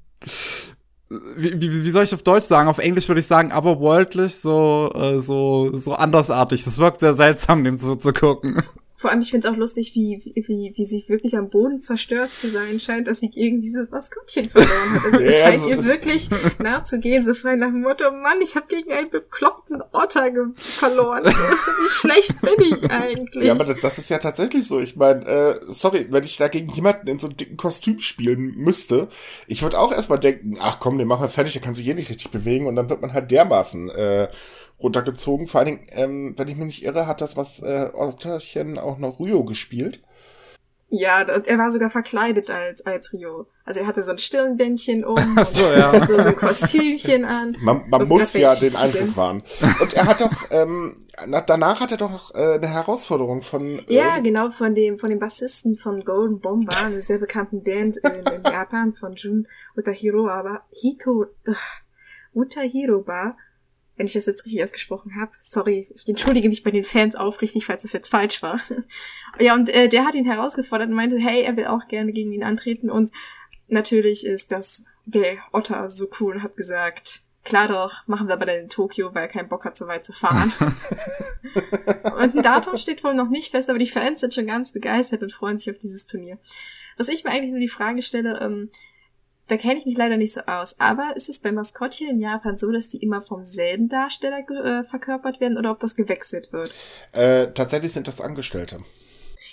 [1.37, 2.69] wie, wie, wie soll ich auf Deutsch sagen?
[2.69, 6.65] Auf Englisch würde ich sagen, aber worldlich, so, äh, so, so andersartig.
[6.65, 8.63] Das wirkt sehr seltsam, dem so zu gucken.
[8.99, 12.33] Vor allem, ich finde es auch lustig, wie, wie, wie sie wirklich am Boden zerstört
[12.33, 15.05] zu sein scheint, dass sie gegen dieses Maskottchen verloren hat.
[15.05, 18.57] Also es Ja, scheint also ihr wirklich nachzugehen, so frei nach dem Motto, Mann, ich
[18.57, 21.25] habe gegen einen bekloppten Otter verloren.
[21.27, 23.45] wie schlecht bin ich eigentlich?
[23.45, 24.81] Ja, aber das, das ist ja tatsächlich so.
[24.81, 28.57] Ich meine, äh, sorry, wenn ich da gegen jemanden in so einem dicken Kostüm spielen
[28.57, 29.07] müsste,
[29.47, 31.95] ich würde auch erstmal denken, ach komm, den machen wir fertig, der kann sich eh
[31.95, 34.29] nicht richtig bewegen und dann wird man halt dermaßen äh,
[34.81, 35.47] runtergezogen.
[35.47, 38.99] Vor allen Dingen, ähm, wenn ich mich nicht irre, hat das was äh, Otterchen auch
[38.99, 40.01] noch Ryo gespielt.
[40.91, 43.47] Ja, er war sogar verkleidet als, als Rio.
[43.67, 45.91] Also er hatte so ein Stirnbändchen um so, ja.
[45.91, 47.57] und so, so ein Kostümchen an.
[47.61, 49.43] Man, man muss ja den Eindruck wahren.
[49.83, 50.95] Und er hat doch, ähm,
[51.27, 54.99] na, danach hat er doch noch äh, eine Herausforderung von Ja, ähm, genau, von dem,
[54.99, 59.47] von dem Bassisten von Golden Bomber, einer sehr bekannten Band in, in Japan, von Jun
[59.77, 61.57] Utahiro, aber Hito, ugh,
[62.35, 63.37] Utahiroba,
[63.99, 67.67] wenn ich das jetzt richtig ausgesprochen habe, sorry, ich entschuldige mich bei den Fans aufrichtig,
[67.67, 68.61] falls das jetzt falsch war.
[69.39, 72.33] ja, und äh, der hat ihn herausgefordert und meinte, hey, er will auch gerne gegen
[72.33, 73.11] ihn antreten und
[73.67, 78.47] natürlich ist das der Otter so cool und hat gesagt, klar doch, machen wir aber
[78.47, 80.53] dann in Tokio, weil er keinen Bock hat, so weit zu fahren.
[82.19, 85.23] Und ein Datum steht wohl noch nicht fest, aber die Fans sind schon ganz begeistert
[85.23, 86.39] und freuen sich auf dieses Turnier.
[86.97, 88.69] Was ich mir eigentlich nur die Frage stelle, ähm,
[89.49, 92.57] da kenne ich mich leider nicht so aus, aber ist es bei Maskottchen in Japan
[92.57, 96.73] so, dass die immer vom selben Darsteller äh, verkörpert werden oder ob das gewechselt wird?
[97.13, 98.81] äh, tatsächlich sind das Angestellte.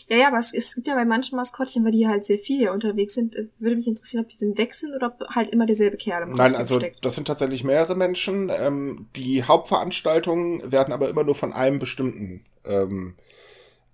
[0.07, 2.69] Ja, ja, aber es, es gibt ja bei manchen Maskottchen, weil die halt sehr viel
[2.69, 5.97] unterwegs sind, äh, würde mich interessieren, ob die denn wechseln oder ob halt immer derselbe
[5.97, 7.03] Kerl im Nein, also steckt.
[7.03, 8.51] das sind tatsächlich mehrere Menschen.
[8.55, 13.15] Ähm, die Hauptveranstaltungen werden aber immer nur von einem bestimmten, ähm,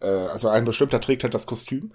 [0.02, 1.92] äh, also ein bestimmter trägt halt das Kostüm.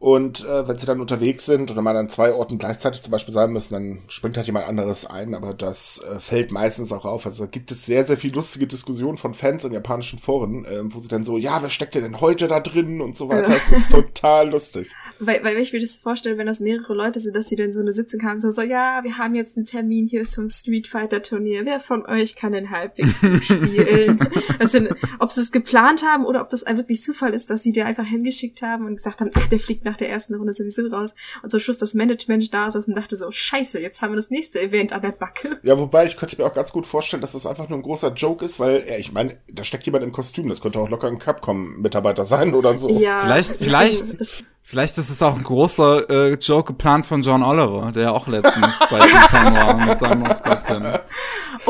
[0.00, 3.34] Und äh, wenn sie dann unterwegs sind oder mal an zwei Orten gleichzeitig zum Beispiel
[3.34, 7.26] sein müssen, dann springt halt jemand anderes ein, aber das äh, fällt meistens auch auf.
[7.26, 10.80] Also da gibt es sehr, sehr viel lustige Diskussionen von Fans in japanischen Foren, äh,
[10.84, 13.50] wo sie dann so, ja, wer steckt denn heute da drin und so weiter.
[13.50, 14.90] Das ist total lustig.
[15.18, 17.80] Weil, weil ich mir das vorstelle, wenn das mehrere Leute sind, dass sie dann so
[17.80, 21.20] eine sitzen kann, so, so, ja, wir haben jetzt einen Termin hier zum Street Fighter
[21.20, 21.66] Turnier.
[21.66, 24.18] Wer von euch kann denn halbwegs gut spielen?
[24.62, 27.84] Sind, ob sie es geplant haben oder ob das wirklich Zufall ist, dass sie dir
[27.84, 31.14] einfach hingeschickt haben und gesagt haben, ach, der fliegt nach der ersten Runde sowieso raus.
[31.42, 34.30] Und zum Schluss das Management da saß und dachte so, scheiße, jetzt haben wir das
[34.30, 35.58] nächste Event an der Backe.
[35.62, 38.12] Ja, wobei ich könnte mir auch ganz gut vorstellen, dass das einfach nur ein großer
[38.14, 41.08] Joke ist, weil, ja, ich meine, da steckt jemand im Kostüm, das könnte auch locker
[41.08, 42.88] ein Capcom-Mitarbeiter sein oder so.
[42.98, 47.42] Ja, Vielleicht- vielleicht- Das, Vielleicht ist es auch ein großer äh, Joke geplant von John
[47.42, 50.86] Oliver, der auch letztens bei Titan war mit seinem Maskottchen.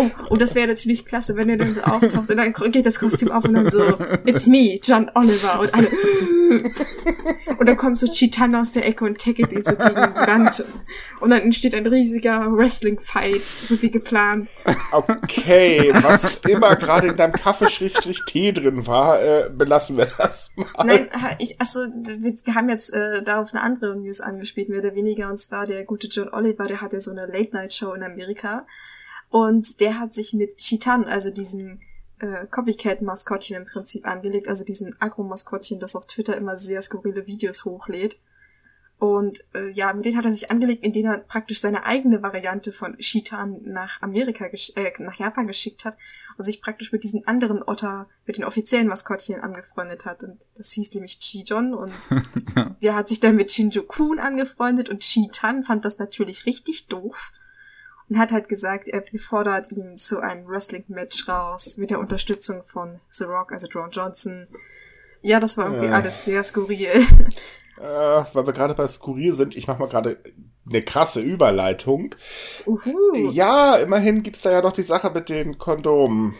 [0.00, 2.98] Oh, oh das wäre natürlich klasse, wenn er dann so auftaucht und dann geht das
[2.98, 3.82] Kostüm auf und dann so,
[4.24, 5.88] it's me, John Oliver und alle.
[7.58, 10.64] und dann kommt so Chitan aus der Ecke und tackelt ihn so gegen die Wand.
[11.20, 14.48] Und dann entsteht ein riesiger Wrestling-Fight, so wie geplant.
[14.92, 20.84] Okay, was immer gerade in deinem Kaffee-Tee drin war, äh, belassen wir das mal.
[20.84, 21.08] Nein,
[21.38, 24.94] ich, achso, wir, wir haben jetzt äh, da auf eine andere News angespielt, mehr oder
[24.94, 28.66] weniger, und zwar der gute John Oliver, der hat ja so eine Late-Night-Show in Amerika.
[29.30, 31.80] Und der hat sich mit Chitan, also diesem
[32.18, 37.64] äh, Copycat-Maskottchen im Prinzip angelegt, also diesen Agro-Maskottchen, das auf Twitter immer sehr skurrile Videos
[37.64, 38.18] hochlädt.
[38.98, 42.70] Und äh, ja, mit denen hat er sich angelegt, indem er praktisch seine eigene Variante
[42.70, 45.96] von Chitan nach Amerika, äh, nach Japan geschickt hat
[46.36, 50.22] und sich praktisch mit diesen anderen Otter, mit den offiziellen Maskottchen angefreundet hat.
[50.22, 51.94] Und das hieß nämlich Chijon und
[52.82, 57.32] der hat sich dann mit Shinjo-kun angefreundet und Chitan fand das natürlich richtig doof
[58.10, 63.00] und hat halt gesagt, er fordert ihn zu einem Wrestling-Match raus mit der Unterstützung von
[63.08, 64.48] The Rock, also Drone Johnson.
[65.22, 65.92] Ja, das war irgendwie äh.
[65.92, 66.88] alles sehr skurril.
[67.78, 70.18] äh, weil wir gerade bei Skurril sind, ich mache mal gerade
[70.68, 72.14] eine krasse Überleitung.
[72.66, 73.30] Uhu.
[73.32, 76.34] Ja, immerhin gibt's da ja noch die Sache mit den Kondomen.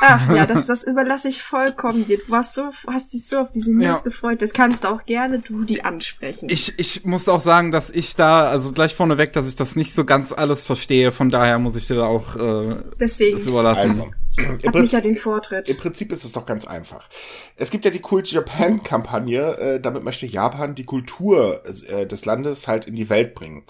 [0.00, 2.18] Ach ja, das, das überlasse ich vollkommen dir.
[2.18, 4.00] Du warst so, hast dich so auf diese News ja.
[4.00, 4.42] gefreut.
[4.42, 6.48] Das kannst auch gerne du die ansprechen.
[6.50, 9.94] Ich, ich muss auch sagen, dass ich da, also gleich vorneweg, dass ich das nicht
[9.94, 11.12] so ganz alles verstehe.
[11.12, 13.38] Von daher muss ich dir da auch äh, Deswegen.
[13.38, 13.90] das überlassen.
[13.90, 14.10] Also,
[14.66, 15.68] Hat mich ja den Vortritt.
[15.68, 17.08] Im Prinzip ist es doch ganz einfach.
[17.56, 22.68] Es gibt ja die Cool Japan-Kampagne, äh, damit möchte Japan die Kultur äh, des Landes
[22.68, 23.64] halt in die Welt bringen.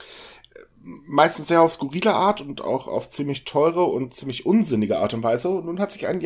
[0.86, 5.22] Meistens sehr auf skurrile Art und auch auf ziemlich teure und ziemlich unsinnige Art und
[5.22, 5.48] Weise.
[5.48, 6.20] Und nun hat sich ein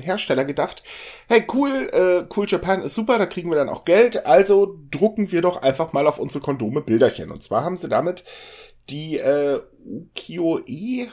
[0.00, 0.84] Hersteller gedacht,
[1.26, 5.32] hey cool, äh, Cool Japan ist super, da kriegen wir dann auch Geld, also drucken
[5.32, 7.32] wir doch einfach mal auf unsere Kondome Bilderchen.
[7.32, 8.24] Und zwar haben sie damit
[8.88, 11.08] die äh, Ukiyo-e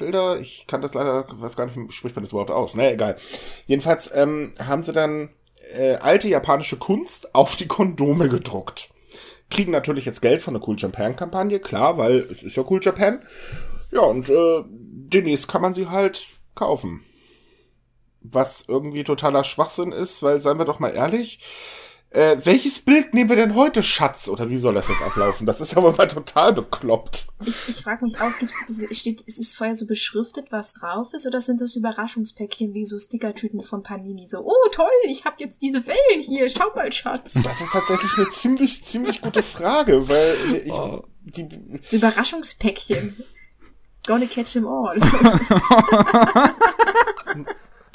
[0.00, 0.40] Bilder.
[0.40, 2.74] Ich kann das leider, weiß gar nicht, spricht man das überhaupt aus.
[2.74, 3.16] Ne, egal.
[3.66, 5.30] Jedenfalls ähm, haben sie dann
[5.76, 8.90] äh, alte japanische Kunst auf die Kondome gedruckt.
[9.50, 12.80] Kriegen natürlich jetzt Geld von der Cool Japan Kampagne, klar, weil es ist ja Cool
[12.82, 13.24] Japan.
[13.90, 17.04] Ja, und äh, demnächst kann man sie halt kaufen.
[18.20, 21.40] Was irgendwie totaler Schwachsinn ist, weil, seien wir doch mal ehrlich,
[22.12, 24.28] äh, welches Bild nehmen wir denn heute, Schatz?
[24.28, 25.46] Oder wie soll das jetzt ablaufen?
[25.46, 27.28] Das ist aber mal total bekloppt.
[27.44, 28.56] Ich, ich frage mich auch, gibt's,
[28.90, 32.98] steht, ist es vorher so beschriftet, was drauf ist, oder sind das Überraschungspäckchen wie so
[32.98, 34.26] Stickertüten von Panini?
[34.26, 37.34] So, oh toll, ich habe jetzt diese Wellen hier, schau mal, Schatz.
[37.34, 41.04] Das ist tatsächlich eine ziemlich, ziemlich gute Frage, weil ich, oh.
[41.22, 41.48] die,
[41.80, 43.24] das Überraschungspäckchen.
[44.06, 44.96] Gonna catch them all.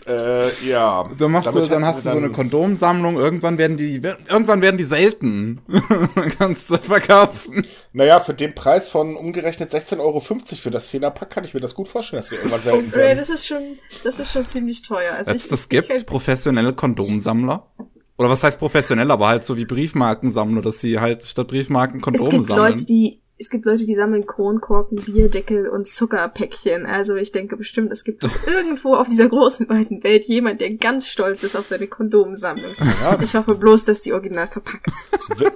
[0.08, 1.10] Äh, ja.
[1.18, 4.84] Du machst du, dann hast du so eine Kondomsammlung, irgendwann werden die, irgendwann werden die
[4.84, 5.62] selten.
[6.38, 7.65] kannst du verkaufen.
[7.94, 11.60] Naja, für den Preis von umgerechnet 16,50 Euro für das 10er Pack kann ich mir
[11.60, 13.18] das gut vorstellen, dass die irgendwann selten oh, werden.
[13.18, 15.13] Das ist schon, das ist schon ziemlich teuer.
[15.13, 17.72] Also Selbst es gibt ich, professionelle Kondomsammler.
[18.18, 22.30] Oder was heißt professionell, aber halt so wie Briefmarkensammler, dass sie halt statt Briefmarken Kondome
[22.30, 22.41] sammeln.
[22.41, 26.86] Es gibt Leute, die es gibt Leute, die sammeln Kronkorken, Bierdeckel und Zuckerpäckchen.
[26.86, 31.10] Also ich denke bestimmt, es gibt irgendwo auf dieser großen, weiten Welt jemand, der ganz
[31.10, 32.74] stolz ist auf seine Kondomsammlung.
[32.80, 33.19] Ja.
[33.21, 35.54] Ich hoffe bloß, dass die original verpackt sind.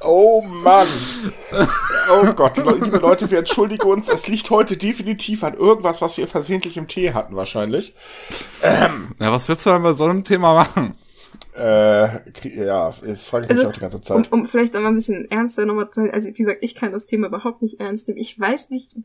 [0.00, 0.86] Oh Mann.
[2.10, 4.08] Oh Gott, liebe Leute, wir entschuldigen uns.
[4.08, 7.94] Es liegt heute definitiv an irgendwas, was wir versehentlich im Tee hatten, wahrscheinlich.
[8.62, 9.14] Ähm.
[9.18, 10.94] Ja, was willst du denn bei so einem Thema machen?
[11.58, 14.32] Äh, ja, ich frage mich also, auch die ganze Zeit.
[14.32, 16.92] Um, um vielleicht einmal ein bisschen ernster nochmal zu sein, also wie gesagt, ich kann
[16.92, 18.20] das Thema überhaupt nicht ernst nehmen.
[18.20, 18.96] Ich weiß nicht,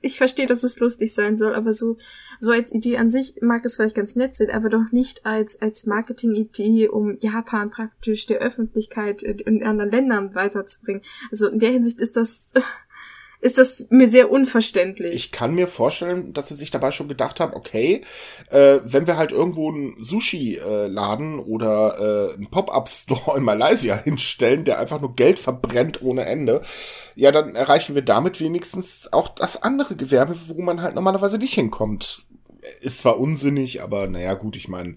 [0.00, 1.96] ich verstehe, dass es lustig sein soll, aber so,
[2.38, 5.60] so als Idee an sich mag es vielleicht ganz nett sein, aber doch nicht als,
[5.60, 11.02] als Marketing-Idee, um Japan praktisch der Öffentlichkeit in anderen Ländern weiterzubringen.
[11.30, 12.52] Also in der Hinsicht ist das,
[13.42, 15.12] ist das mir sehr unverständlich.
[15.14, 18.02] Ich kann mir vorstellen, dass sie sich dabei schon gedacht haben, okay,
[18.50, 24.64] äh, wenn wir halt irgendwo einen Sushi-Laden äh, oder äh, einen Pop-Up-Store in Malaysia hinstellen,
[24.64, 26.62] der einfach nur Geld verbrennt ohne Ende,
[27.16, 31.54] ja, dann erreichen wir damit wenigstens auch das andere Gewerbe, wo man halt normalerweise nicht
[31.54, 32.24] hinkommt.
[32.80, 34.96] Ist zwar unsinnig, aber naja, gut, ich meine,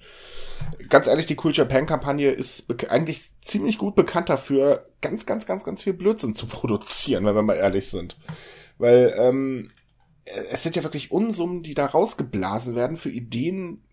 [0.89, 5.63] ganz ehrlich, die Cool Japan Kampagne ist eigentlich ziemlich gut bekannt dafür, ganz, ganz, ganz,
[5.63, 8.17] ganz viel Blödsinn zu produzieren, wenn wir mal ehrlich sind.
[8.77, 9.71] Weil ähm,
[10.25, 13.83] es sind ja wirklich Unsummen, die da rausgeblasen werden für Ideen.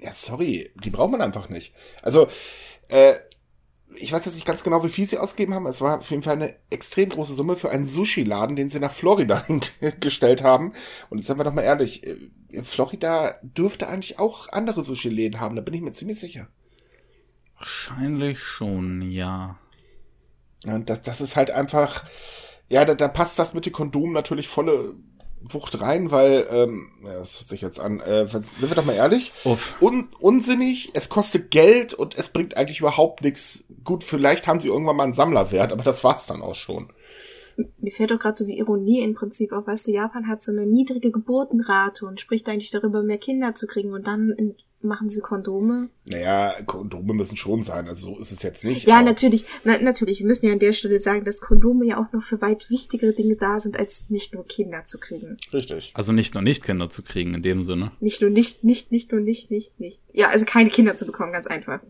[0.00, 1.74] Ja, sorry, die braucht man einfach nicht.
[2.02, 2.28] Also,
[2.88, 3.14] äh,
[3.96, 5.66] ich weiß jetzt nicht ganz genau, wie viel sie ausgegeben haben.
[5.66, 8.92] Es war auf jeden Fall eine extrem große Summe für einen Sushi-Laden, den sie nach
[8.92, 9.44] Florida
[9.80, 10.72] hingestellt haben.
[11.10, 12.16] Und jetzt sind wir doch mal ehrlich, äh,
[12.62, 16.48] Florida dürfte eigentlich auch andere Sushi-Läden haben, da bin ich mir ziemlich sicher.
[17.58, 19.58] Wahrscheinlich schon, ja.
[20.66, 22.04] Und das, das ist halt einfach,
[22.70, 24.94] Ja, da, da passt das mit den Kondomen natürlich volle
[25.42, 28.94] Wucht rein, weil, ähm, ja, das hört sich jetzt an, äh, sind wir doch mal
[28.94, 29.80] ehrlich, Uff.
[29.80, 33.64] Un unsinnig, es kostet Geld und es bringt eigentlich überhaupt nichts.
[33.82, 36.92] Gut, vielleicht haben sie irgendwann mal einen Sammlerwert, aber das war's dann auch schon.
[37.78, 40.52] Mir fällt doch gerade so die Ironie im Prinzip auf, weißt du, Japan hat so
[40.52, 45.08] eine niedrige Geburtenrate und spricht eigentlich darüber, mehr Kinder zu kriegen und dann in, machen
[45.08, 45.90] sie Kondome.
[46.06, 48.86] Naja, Kondome müssen schon sein, also so ist es jetzt nicht.
[48.86, 52.12] Ja, natürlich, na, natürlich, wir müssen ja an der Stelle sagen, dass Kondome ja auch
[52.12, 55.36] noch für weit wichtigere Dinge da sind, als nicht nur Kinder zu kriegen.
[55.52, 55.92] Richtig.
[55.94, 57.92] Also nicht nur Nicht-Kinder zu kriegen in dem Sinne.
[58.00, 60.02] Nicht nur nicht, nicht, nicht nur nicht, nicht, nicht.
[60.12, 61.80] Ja, also keine Kinder zu bekommen, ganz einfach.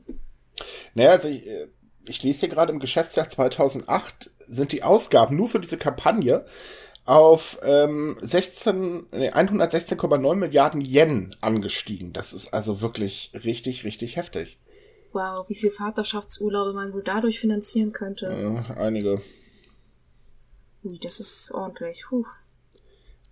[0.95, 1.69] Naja, also ich, äh,
[2.07, 6.45] ich lese hier gerade im Geschäftsjahr 2008 sind die Ausgaben nur für diese Kampagne
[7.05, 12.13] auf ähm, 16, nee, 116,9 Milliarden Yen angestiegen.
[12.13, 14.59] Das ist also wirklich richtig, richtig heftig.
[15.13, 18.27] Wow, wie viel Vaterschaftsurlaube man wohl dadurch finanzieren könnte.
[18.27, 19.23] Äh, einige.
[20.85, 22.05] Ui, das ist ordentlich.
[22.09, 22.25] Puh.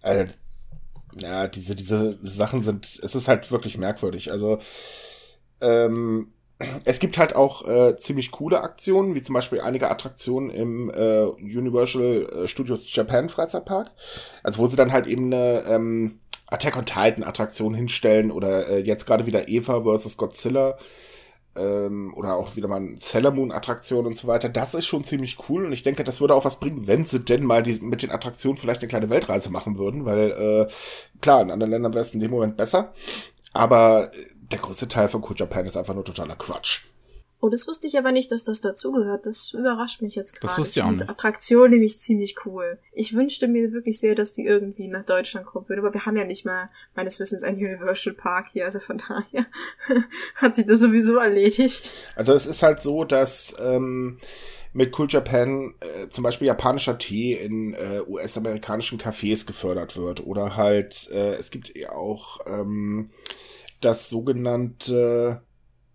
[0.02, 0.26] äh,
[1.20, 4.30] ja, diese, diese Sachen sind, es ist halt wirklich merkwürdig.
[4.30, 4.58] Also,
[5.60, 6.32] ähm,
[6.84, 11.24] es gibt halt auch äh, ziemlich coole Aktionen, wie zum Beispiel einige Attraktionen im äh,
[11.24, 13.90] Universal äh, Studios Japan Freizeitpark.
[14.42, 18.80] Also, wo sie dann halt eben eine ähm, Attack on Titan Attraktion hinstellen oder äh,
[18.80, 20.16] jetzt gerade wieder Eva vs.
[20.16, 20.78] Godzilla
[21.56, 24.48] ähm, oder auch wieder mal eine Sailor Moon Attraktion und so weiter.
[24.48, 27.20] Das ist schon ziemlich cool und ich denke, das würde auch was bringen, wenn sie
[27.20, 30.72] denn mal die, mit den Attraktionen vielleicht eine kleine Weltreise machen würden, weil äh,
[31.20, 32.94] klar, in anderen Ländern wäre es in dem Moment besser,
[33.52, 36.86] aber äh, der größte Teil von Cool Japan ist einfach nur totaler Quatsch.
[37.40, 39.24] Oh, das wusste ich aber nicht, dass das dazugehört.
[39.24, 40.48] Das überrascht mich jetzt gerade.
[40.48, 41.10] Das wusste ich auch Diese nicht.
[41.10, 42.78] Attraktion nämlich ziemlich cool.
[42.92, 46.16] Ich wünschte mir wirklich sehr, dass die irgendwie nach Deutschland kommen würde, aber wir haben
[46.16, 49.46] ja nicht mal meines Wissens einen Universal Park hier, also von daher
[50.34, 51.92] hat sich das sowieso erledigt.
[52.16, 54.18] Also es ist halt so, dass ähm,
[54.72, 60.26] mit Cool Japan äh, zum Beispiel japanischer Tee in äh, US-amerikanischen Cafés gefördert wird.
[60.26, 63.10] Oder halt, äh, es gibt ja auch ähm,
[63.80, 65.42] das sogenannte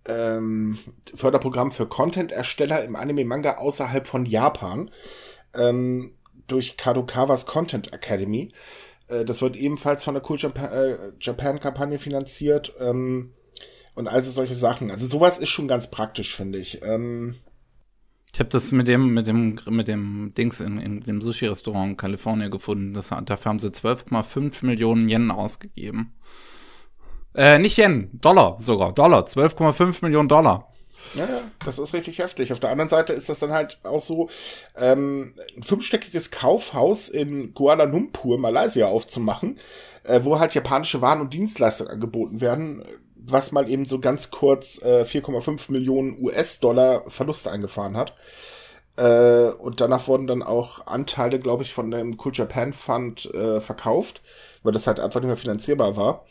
[0.05, 0.79] ähm,
[1.15, 4.91] Förderprogramm für Content-Ersteller im Anime-Manga außerhalb von Japan
[5.53, 6.15] ähm,
[6.47, 8.49] durch Kadokawas Content Academy.
[9.07, 12.73] Äh, das wird ebenfalls von der Cool äh, Japan-Kampagne finanziert.
[12.79, 13.33] Ähm,
[13.95, 14.89] und also solche Sachen.
[14.89, 16.81] Also sowas ist schon ganz praktisch, finde ich.
[16.81, 17.35] Ähm,
[18.33, 21.97] Ich habe das mit dem, mit dem, mit dem Dings in, in dem Sushi-Restaurant in
[21.97, 22.93] Kalifornien gefunden.
[22.93, 26.13] Das, dafür haben sie 12,5 Millionen Yen ausgegeben.
[27.35, 28.93] Äh, nicht Yen, Dollar sogar.
[28.93, 29.25] Dollar.
[29.25, 30.67] 12,5 Millionen Dollar.
[31.15, 31.27] Ja,
[31.65, 32.51] das ist richtig heftig.
[32.51, 34.29] Auf der anderen Seite ist das dann halt auch so,
[34.77, 39.59] ähm, ein fünfstöckiges Kaufhaus in Kuala Lumpur, Malaysia aufzumachen,
[40.03, 42.83] äh, wo halt japanische Waren und Dienstleistungen angeboten werden,
[43.15, 48.15] was mal eben so ganz kurz äh, 4,5 Millionen US-Dollar Verluste eingefahren hat.
[48.97, 53.59] Äh, und danach wurden dann auch Anteile, glaube ich, von dem Cool Japan Fund äh,
[53.59, 54.21] verkauft,
[54.61, 56.25] weil das halt einfach nicht mehr finanzierbar war.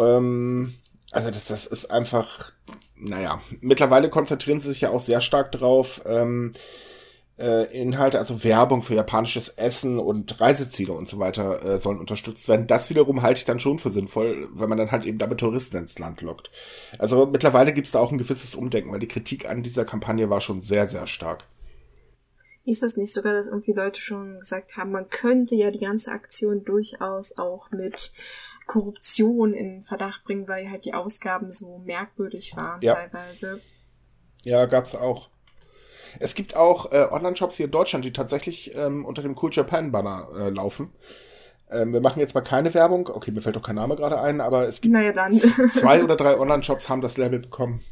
[0.00, 0.74] Ähm,
[1.12, 2.52] also das, das ist einfach,
[2.96, 6.52] naja, mittlerweile konzentrieren sie sich ja auch sehr stark drauf, ähm,
[7.40, 12.48] äh, Inhalte, also Werbung für japanisches Essen und Reiseziele und so weiter äh, sollen unterstützt
[12.48, 12.66] werden.
[12.66, 15.78] Das wiederum halte ich dann schon für sinnvoll, weil man dann halt eben damit Touristen
[15.78, 16.50] ins Land lockt.
[16.98, 20.28] Also mittlerweile gibt es da auch ein gewisses Umdenken, weil die Kritik an dieser Kampagne
[20.28, 21.44] war schon sehr, sehr stark.
[22.64, 26.12] Ist das nicht sogar, dass irgendwie Leute schon gesagt haben, man könnte ja die ganze
[26.12, 28.12] Aktion durchaus auch mit
[28.66, 32.94] Korruption in Verdacht bringen, weil halt die Ausgaben so merkwürdig waren Ja.
[32.94, 33.60] teilweise.
[34.44, 35.30] Ja, gab's auch.
[36.18, 39.90] Es gibt auch äh, Online-Shops hier in Deutschland, die tatsächlich ähm, unter dem Cool Japan
[39.92, 40.92] Banner äh, laufen.
[41.70, 43.08] Ähm, wir machen jetzt mal keine Werbung.
[43.08, 45.12] Okay, mir fällt doch kein Name gerade ein, aber es gibt Naja,
[45.72, 47.82] zwei oder drei Online-Shops haben das Label bekommen.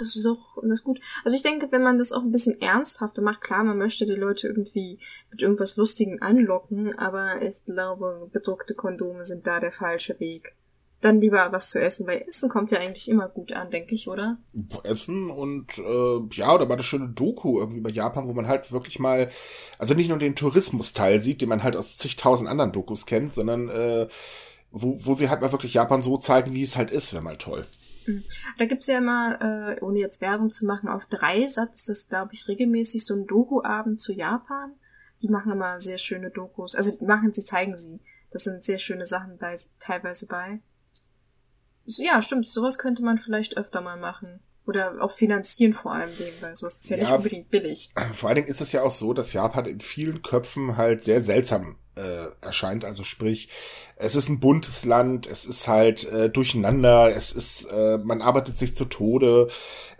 [0.00, 1.00] Das ist auch das ist gut.
[1.24, 4.12] Also ich denke, wenn man das auch ein bisschen ernsthafter macht, klar, man möchte die
[4.12, 4.98] Leute irgendwie
[5.30, 10.54] mit irgendwas Lustigem anlocken, aber ich glaube, bedruckte Kondome sind da der falsche Weg.
[11.00, 14.06] Dann lieber was zu essen, weil Essen kommt ja eigentlich immer gut an, denke ich,
[14.06, 14.36] oder?
[14.84, 18.70] Essen und äh, ja, oder mal eine schöne Doku irgendwie bei Japan, wo man halt
[18.70, 19.30] wirklich mal,
[19.78, 23.70] also nicht nur den Tourismusteil sieht, den man halt aus zigtausend anderen Dokus kennt, sondern
[23.70, 24.08] äh,
[24.72, 27.38] wo, wo sie halt mal wirklich Japan so zeigen, wie es halt ist, wäre mal
[27.38, 27.66] toll.
[28.58, 32.32] Da gibt's ja immer, äh, ohne jetzt Werbung zu machen, auf Dreisat ist das, glaube
[32.32, 34.72] ich, regelmäßig so ein Doku-Abend zu Japan.
[35.22, 36.74] Die machen immer sehr schöne Dokus.
[36.74, 38.00] Also die machen sie, zeigen sie.
[38.30, 40.60] Das sind sehr schöne Sachen bei, teilweise bei.
[41.84, 42.46] Ja, stimmt.
[42.46, 44.40] Sowas könnte man vielleicht öfter mal machen.
[44.66, 47.16] Oder auch finanzieren vor allem dem, weil sowas ist ja, nicht Ja.
[47.16, 47.90] unbedingt billig.
[48.12, 51.22] Vor allen Dingen ist es ja auch so, dass Japan in vielen Köpfen halt sehr
[51.22, 52.84] seltsam äh, erscheint.
[52.84, 53.48] Also sprich,
[53.96, 58.58] es ist ein buntes Land, es ist halt äh, durcheinander, es ist, äh, man arbeitet
[58.58, 59.48] sich zu Tode.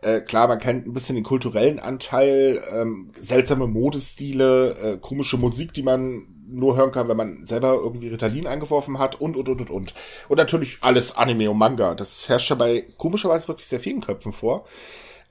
[0.03, 5.75] Äh, klar, man kennt ein bisschen den kulturellen Anteil, ähm, seltsame Modestile, äh, komische Musik,
[5.75, 9.61] die man nur hören kann, wenn man selber irgendwie Ritalin eingeworfen hat und, und, und,
[9.61, 9.95] und, und.
[10.29, 11.95] Und natürlich alles Anime und Manga.
[11.95, 14.65] Das herrscht dabei komischerweise wirklich sehr vielen Köpfen vor.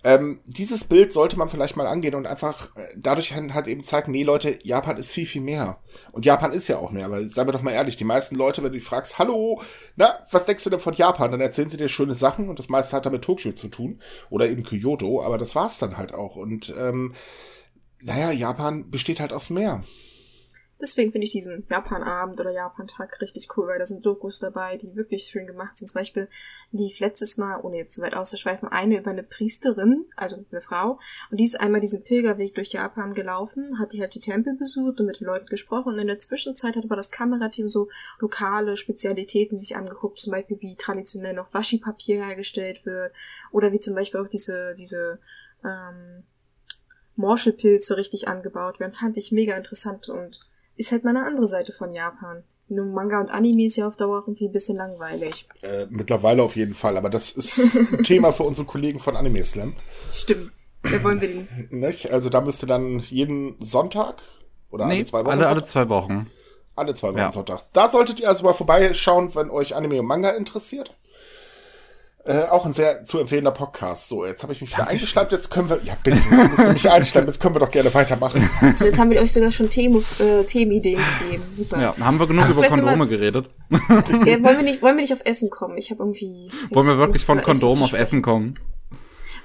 [0.06, 4.14] Ähm, dieses Bild sollte man vielleicht mal angehen und einfach äh, dadurch halt eben zeigen,
[4.14, 5.80] nee Leute, Japan ist viel, viel mehr.
[6.14, 8.64] Und Japan ist ja auch mehr, aber seien wir doch mal ehrlich, die meisten Leute,
[8.64, 9.62] wenn du die fragst, hallo,
[9.98, 11.32] na, was denkst du denn von Japan?
[11.32, 14.00] Dann erzählen sie dir schöne Sachen und das meiste hat da mit Tokio zu tun
[14.30, 16.38] oder eben Kyoto, aber das war's dann halt auch.
[16.38, 17.14] Und ähm,
[18.02, 19.84] naja, Japan besteht halt aus mehr.
[20.82, 24.96] Deswegen finde ich diesen Japan-Abend oder Japan-Tag richtig cool, weil da sind Dokus dabei, die
[24.96, 25.88] wirklich schön gemacht sind.
[25.88, 26.30] Zum Beispiel
[26.72, 31.00] lief letztes Mal, ohne jetzt zu weit auszuschweifen, eine über eine Priesterin, also eine Frau,
[31.32, 35.02] und die ist einmal diesen Pilgerweg durch Japan gelaufen, hat die halt die Tempel besucht
[35.02, 35.94] und mit den Leuten gesprochen.
[35.94, 40.62] Und in der Zwischenzeit hat aber das Kamerateam so lokale Spezialitäten sich angeguckt, zum Beispiel
[40.62, 43.14] wie traditionell noch Waschi-Papier hergestellt wird
[43.52, 45.20] oder wie zum Beispiel auch diese, diese,
[45.66, 46.24] ähm,
[47.20, 50.40] Morschelpilze richtig angebaut werden, fand ich mega interessant und
[50.80, 52.44] ist halt mal eine andere Seite von Japan.
[52.70, 55.48] Nur Manga und Anime ist ja auf Dauer irgendwie ein bisschen langweilig.
[55.62, 57.58] Äh, mittlerweile auf jeden Fall, aber das ist
[57.94, 59.74] ein Thema für unsere Kollegen von Anime Slam.
[60.12, 60.52] Stimmt.
[60.84, 61.48] Da wollen wir den.
[61.72, 62.12] Nicht?
[62.12, 64.22] Also da müsste dann jeden Sonntag
[64.70, 65.30] oder nee, alle zwei Wochen.
[65.32, 66.32] Alle, alle zwei Wochen.
[66.76, 67.32] Alle zwei Wochen Ja.
[67.32, 67.66] Sonntag.
[67.74, 70.96] Da solltet ihr also mal vorbeischauen, wenn euch Anime und Manga interessiert.
[72.26, 74.10] Äh, auch ein sehr zu empfehlender Podcast.
[74.10, 75.32] So, jetzt habe ich mich wieder eingeschleimt.
[75.32, 75.80] Jetzt können wir.
[75.84, 77.28] Ja, bitte, jetzt musst du mich einschleimen.
[77.28, 78.48] Jetzt können wir doch gerne weitermachen.
[78.76, 81.44] So, jetzt haben wir euch sogar schon Themen, äh, Themenideen gegeben.
[81.52, 81.82] Super.
[81.82, 83.50] Ja, haben wir genug Ach, über Kondome mal- geredet?
[83.72, 85.78] Ja, wollen, wir nicht, wollen wir nicht auf Essen kommen?
[85.78, 86.52] Ich habe irgendwie.
[86.72, 87.94] Wollen wir wirklich von Essen Kondom auf.
[87.94, 88.60] Essen kommen?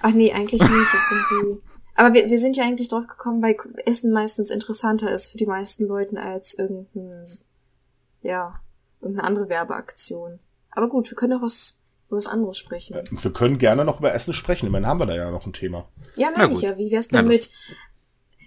[0.02, 0.92] Ach nee, eigentlich nicht.
[0.92, 1.60] Das sind die,
[1.94, 3.56] aber wir, wir sind ja eigentlich drauf gekommen, weil
[3.86, 7.24] Essen meistens interessanter ist für die meisten Leuten als irgendein,
[8.20, 8.60] ja,
[9.00, 10.40] irgendeine andere Werbeaktion.
[10.72, 12.96] Aber gut, wir können auch was, über was anderes sprechen.
[13.10, 14.66] Wir können gerne noch über Essen sprechen.
[14.66, 15.88] Immerhin haben wir da ja noch ein Thema.
[16.16, 16.76] Ja, meine ich ja.
[16.78, 17.50] Wie wär's denn mit,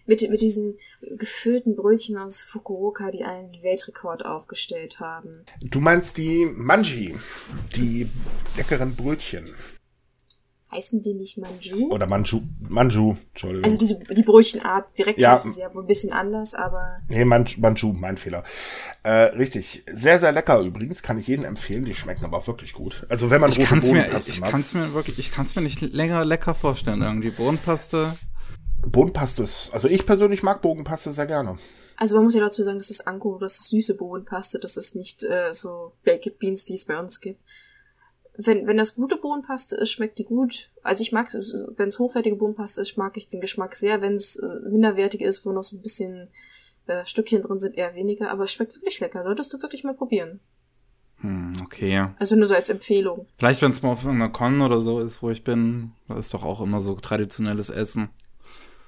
[0.06, 5.46] mit, mit diesen gefüllten Brötchen aus Fukuoka, die einen Weltrekord aufgestellt haben?
[5.62, 7.16] Du meinst die Manji,
[7.76, 8.10] die
[8.56, 9.46] leckeren Brötchen.
[10.70, 11.92] Heißen die nicht Manju?
[11.92, 13.64] Oder Manju, Manju, Entschuldigung.
[13.64, 15.32] Also diese, die Brötchenart, direkt Ja.
[15.32, 18.44] heißen sie ja wohl ein bisschen anders, aber Nee, Manj, Manju, mein Fehler.
[19.04, 19.84] Äh, richtig.
[19.94, 21.02] Sehr, sehr lecker übrigens.
[21.04, 21.86] Kann ich jedem empfehlen.
[21.86, 23.06] Die schmecken aber auch wirklich gut.
[23.08, 24.52] Also wenn man Ich rote kann's mir, Bohnenpaste ich mag.
[24.52, 27.02] kann's mir wirklich, ich kann's mir nicht länger lecker vorstellen.
[27.02, 28.18] Irgendwie Bohnenpaste.
[28.86, 31.58] Bohnenpaste ist, also ich persönlich mag Bogenpaste sehr gerne.
[31.96, 34.96] Also man muss ja dazu sagen, das ist Anko, das ist süße Bohnenpaste, das ist
[34.96, 37.42] nicht äh, so Baked Beans, die es bei uns gibt.
[38.38, 40.70] Wenn, wenn das gute Bohnenpaste ist, schmeckt die gut.
[40.84, 44.02] Also ich mag wenn es hochwertige Bohnenpaste ist, mag ich den Geschmack sehr.
[44.02, 46.30] Wenn es äh, minderwertig ist, wo noch so ein bisschen
[46.86, 48.30] äh, Stückchen drin sind, eher weniger.
[48.30, 49.24] Aber es schmeckt wirklich lecker.
[49.24, 50.40] Solltest du wirklich mal probieren.
[51.22, 52.08] Hm, okay.
[52.20, 53.28] Also nur so als Empfehlung.
[53.38, 56.34] Vielleicht, wenn es mal auf irgendeiner Con oder so ist, wo ich bin, da ist
[56.34, 58.10] doch auch immer so traditionelles Essen.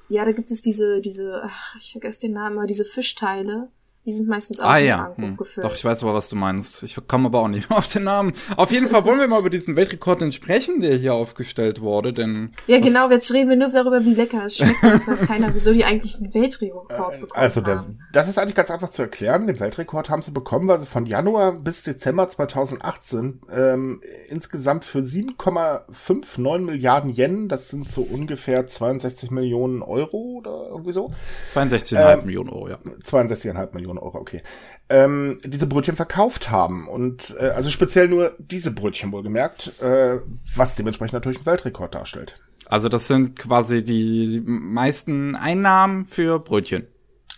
[0.10, 3.70] Ja, da gibt es diese, diese, ach, ich vergesse den Namen, aber diese Fischteile.
[4.10, 5.38] Die sind meistens auch Ah ja, hm.
[5.38, 5.64] gefüllt.
[5.64, 6.82] doch, ich weiß aber, was du meinst.
[6.82, 8.34] Ich komme aber auch nicht mehr auf den Namen.
[8.58, 12.12] Auf jeden Fall wollen wir mal über diesen Weltrekord denn sprechen, der hier aufgestellt wurde,
[12.12, 14.82] denn Ja, genau, jetzt reden wir nur darüber, wie lecker es schmeckt.
[14.82, 18.00] Jetzt weiß keiner, wieso die eigentlich einen Weltrekord bekommen Also der, haben.
[18.12, 19.46] das ist eigentlich ganz einfach zu erklären.
[19.46, 25.00] Den Weltrekord haben sie bekommen, weil sie von Januar bis Dezember 2018 ähm, insgesamt für
[25.00, 31.12] 7,59 Milliarden Yen, das sind so ungefähr 62 Millionen Euro oder irgendwie so,
[31.54, 32.78] 62,5 Ähm, Millionen Euro, ja.
[33.04, 34.42] 62,5 Millionen Euro, okay,
[34.90, 36.88] ähm, diese Brötchen verkauft haben.
[36.88, 40.20] Und äh, also speziell nur diese Brötchen wohlgemerkt, äh,
[40.56, 42.40] was dementsprechend natürlich einen Weltrekord darstellt.
[42.66, 46.88] Also das sind quasi die meisten Einnahmen für Brötchen.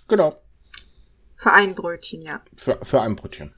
[0.08, 0.36] Genau,
[1.38, 2.42] Für ein Brötchen, ja.
[2.58, 3.54] für, für ein Brötchen.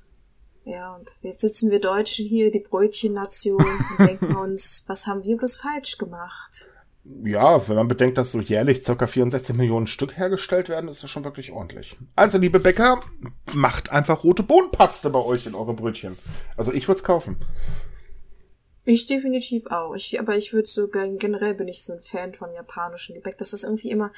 [0.66, 5.36] Ja, und jetzt sitzen wir Deutschen hier, die Brötchennation, und denken uns, was haben wir
[5.36, 6.70] bloß falsch gemacht?
[7.06, 9.08] Ja, wenn man bedenkt, dass so jährlich ca.
[9.08, 11.98] 64 Millionen Stück hergestellt werden, ist das schon wirklich ordentlich.
[12.16, 13.02] Also, liebe Bäcker,
[13.54, 16.18] macht einfach rote Bohnenpaste bei euch in eure Brötchen.
[16.56, 17.44] Also, ich würde es kaufen.
[18.86, 19.96] Ich definitiv auch.
[19.96, 23.38] Ich, aber ich würde so, gen- generell bin ich so ein Fan von japanischem Gebäck.
[23.38, 24.12] Das ist irgendwie immer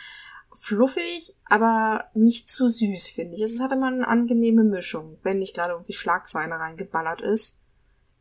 [0.53, 3.41] fluffig, aber nicht zu süß, finde ich.
[3.41, 7.57] Es hat immer eine angenehme Mischung, wenn nicht gerade irgendwie Schlagsahne reingeballert ist.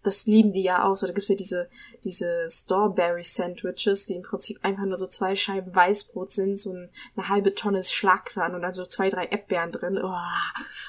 [0.05, 0.97] Das lieben die ja auch.
[0.97, 1.69] So, da gibt's ja diese,
[2.05, 6.91] diese Strawberry Sandwiches, die im Prinzip einfach nur so zwei Scheiben Weißbrot sind, so ein,
[7.17, 9.99] eine halbe Tonne Schlagsahne und dann so zwei, drei Erdbeeren drin.
[10.03, 10.15] Oh,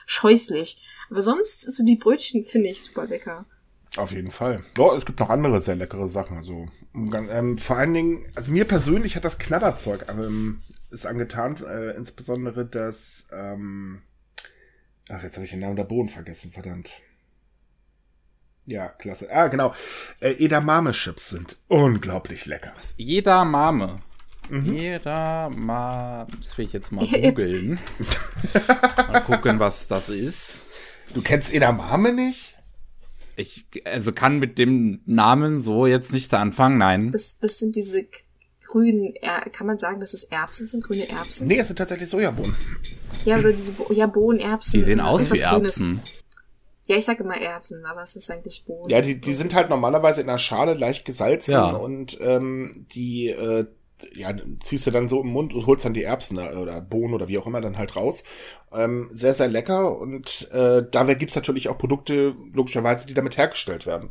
[0.05, 0.81] scheußlich.
[1.09, 3.45] Aber sonst, so die Brötchen finde ich super lecker.
[3.97, 4.63] Auf jeden Fall.
[4.77, 6.37] Ja, es gibt noch andere sehr leckere Sachen.
[6.37, 10.61] Also, ähm, vor allen Dingen, also mir persönlich hat das Knabberzeug ähm,
[10.91, 14.01] ist angetan, äh, insbesondere das, ähm,
[15.09, 16.99] Ach, jetzt habe ich den Namen der Bohnen vergessen, verdammt.
[18.65, 19.29] Ja, klasse.
[19.31, 19.73] Ah, genau.
[20.19, 22.73] Äh, Edamame-Chips sind unglaublich lecker.
[22.75, 22.95] Was?
[22.97, 24.01] Jeder Mame.
[24.49, 24.73] Mhm.
[24.73, 26.27] Jeder Mame.
[26.41, 27.79] Das will ich jetzt mal googeln.
[29.11, 30.61] mal gucken, was das ist.
[31.13, 32.55] Du kennst Edamame nicht?
[33.35, 37.11] Ich also kann mit dem Namen so jetzt nichts anfangen, nein.
[37.11, 38.05] Das, das sind diese
[38.65, 41.47] grünen, er kann man sagen, dass es Erbsen sind, grüne Erbsen?
[41.47, 42.55] Nee, es sind tatsächlich Sojabohnen.
[43.25, 44.79] Ja, oder diese, Bo ja, Bohnenerbsen.
[44.79, 46.03] Die sehen aus wie Irgendwas Grünes.
[46.85, 48.89] Ja, ich sag immer Erbsen, aber es ist eigentlich Bohnen.
[48.89, 51.71] Ja, die, die sind halt normalerweise in einer Schale leicht gesalzen Ja.
[51.71, 53.65] und ähm, die äh,
[54.13, 57.13] ja, ziehst du dann so im Mund und holst dann die Erbsen da, oder Bohnen
[57.13, 58.23] oder wie auch immer dann halt raus.
[58.71, 63.85] Ähm, sehr, sehr lecker und äh, da gibt's natürlich auch Produkte, logischerweise, die damit hergestellt
[63.85, 64.09] werden.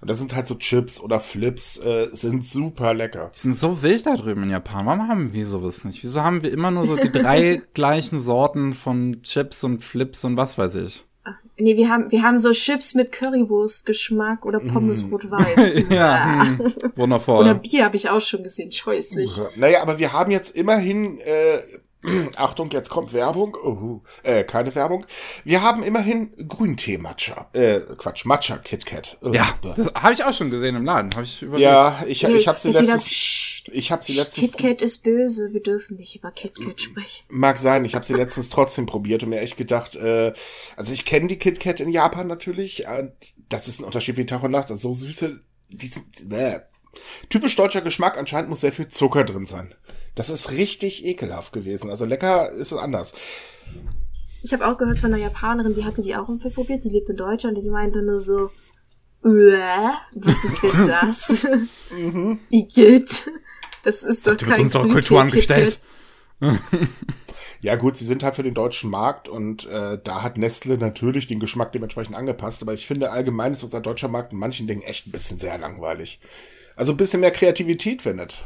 [0.00, 3.32] Und das sind halt so Chips oder Flips, äh, sind super lecker.
[3.34, 4.86] Die sind so wild da drüben in Japan.
[4.86, 6.04] Warum haben wir sowas nicht?
[6.04, 10.36] Wieso haben wir immer nur so die drei gleichen Sorten von Chips und Flips und
[10.36, 11.04] was weiß ich?
[11.56, 15.54] Nee, wir haben, wir haben so Chips mit Currywurst-Geschmack oder Pommes rot-weiß.
[15.84, 15.92] Mm.
[15.92, 17.40] Ja, hm, wundervoll.
[17.40, 19.30] Oder Bier habe ich auch schon gesehen, scheußlich.
[19.56, 21.58] Naja, aber wir haben jetzt immerhin, äh,
[22.36, 23.56] Achtung, jetzt kommt Werbung.
[23.62, 25.06] Oh, äh, keine Werbung.
[25.44, 27.48] Wir haben immerhin Grüntee-Matcha.
[27.52, 29.18] Äh, Quatsch, Matcha KitKat.
[29.22, 31.14] Ja, das habe ich auch schon gesehen im Laden.
[31.14, 31.62] Hab ich überlegt.
[31.62, 33.08] Ja, ich, ich habe sie letztens,
[33.66, 37.24] ich habe sie letztens, KitKat ist böse, wir dürfen nicht über KitKat sprechen.
[37.30, 40.32] mag sein, ich habe sie letztens trotzdem probiert und mir echt gedacht, äh,
[40.76, 42.86] also ich kenne die KitKat in Japan natürlich,
[43.48, 45.40] das ist ein Unterschied wie Tag und Nacht, also so süße,
[45.70, 46.60] die sind, äh,
[47.30, 49.74] typisch deutscher Geschmack, anscheinend muss sehr viel Zucker drin sein.
[50.14, 53.14] Das ist richtig ekelhaft gewesen, also lecker ist es anders.
[54.42, 57.08] Ich habe auch gehört von einer Japanerin, die hatte die auch Film probiert, die lebt
[57.08, 58.50] in Deutschland und die meinte nur so,
[59.24, 61.46] "Uäh, was ist denn das?
[62.50, 63.30] Igitt.
[63.84, 65.78] Das ist wird kein unserer Grüntee, Kultur angestellt.
[67.60, 71.26] Ja gut, sie sind halt für den deutschen Markt und äh, da hat Nestle natürlich
[71.28, 74.82] den Geschmack dementsprechend angepasst, aber ich finde allgemein ist unser deutscher Markt in manchen Dingen
[74.82, 76.20] echt ein bisschen sehr langweilig.
[76.76, 78.44] Also ein bisschen mehr Kreativität findet.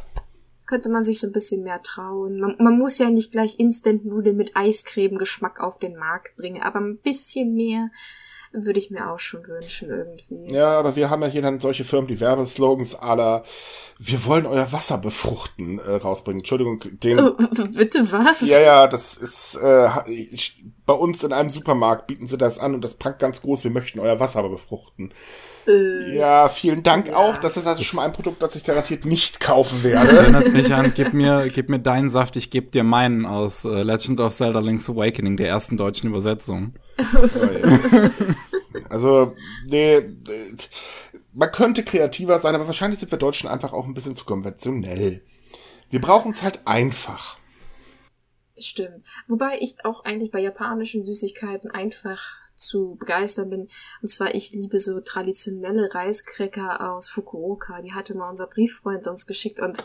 [0.66, 2.39] Könnte man sich so ein bisschen mehr trauen.
[2.39, 6.99] Man, man muss ja nicht gleich Instant-Nudeln mit Eiscreme-Geschmack auf den Markt bringen, aber ein
[6.99, 7.91] bisschen mehr
[8.53, 10.53] würde ich mir auch schon wünschen irgendwie.
[10.53, 13.45] Ja, aber wir haben ja hier dann solche Firmen, die Werbeslogans aller
[13.99, 16.41] wir wollen euer Wasser befruchten äh, rausbringen.
[16.41, 17.33] Entschuldigung, den Äh,
[17.77, 18.43] Bitte was?
[18.43, 19.89] Ja, ja, das ist äh,
[20.87, 23.73] bei uns in einem Supermarkt bieten sie das an und das prangt ganz groß, wir
[23.73, 25.13] möchten euer Wasser befruchten.
[25.69, 27.16] Äh, Ja, vielen Dank Ja.
[27.16, 27.37] auch.
[27.39, 30.16] Das ist also schon mal ein Produkt, das ich garantiert nicht kaufen Das werde.
[30.19, 33.83] erinnert mich an, gib mir, gib mir deinen Saft, ich geb dir meinen aus äh,
[33.83, 36.75] Legend of Zelda Link's Awakening, der ersten deutschen Übersetzung.
[38.91, 39.35] Also,
[39.69, 40.01] nee,
[41.33, 45.23] man könnte kreativer sein, aber wahrscheinlich sind wir Deutschen einfach auch ein bisschen zu konventionell.
[45.91, 47.39] Wir brauchen es halt einfach.
[48.57, 49.03] Stimmt.
[49.27, 52.23] Wobei ich auch eigentlich bei japanischen Süßigkeiten einfach
[52.59, 53.69] zu begeistern bin.
[54.03, 57.81] Und zwar, ich liebe so traditionelle Reiskräcker aus Fukuoka.
[57.81, 59.83] Die hatte mal unser Brieffreund uns geschickt und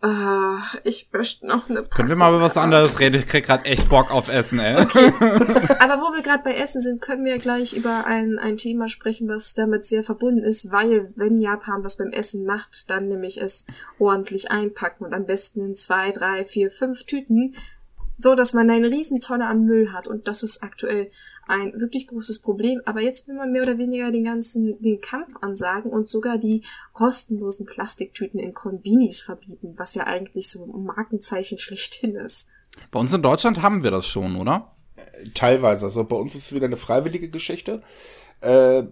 [0.00, 3.16] äh, ich möchte noch eine Können wir mal über was anderes reden?
[3.16, 4.76] Ich krieg grad echt Bock auf Essen, ey.
[4.76, 9.28] Aber wo wir gerade bei Essen sind, können wir gleich über ein, ein Thema sprechen,
[9.28, 13.64] was damit sehr verbunden ist, weil wenn Japan was beim Essen macht, dann nämlich es
[13.98, 17.56] ordentlich einpacken und am besten in zwei, drei, vier, fünf Tüten,
[18.18, 21.10] so dass man eine riesen Tonne an Müll hat und das ist aktuell
[21.48, 22.80] ein wirklich großes Problem.
[22.84, 26.62] Aber jetzt will man mehr oder weniger den ganzen den Kampf ansagen und sogar die
[26.92, 32.48] kostenlosen Plastiktüten in Kombinis verbieten, was ja eigentlich so ein Markenzeichen schlechthin ist.
[32.90, 34.76] Bei uns in Deutschland haben wir das schon, oder?
[35.34, 35.86] Teilweise.
[35.86, 37.82] Also bei uns ist es wieder eine freiwillige Geschichte.
[38.40, 38.84] Äh,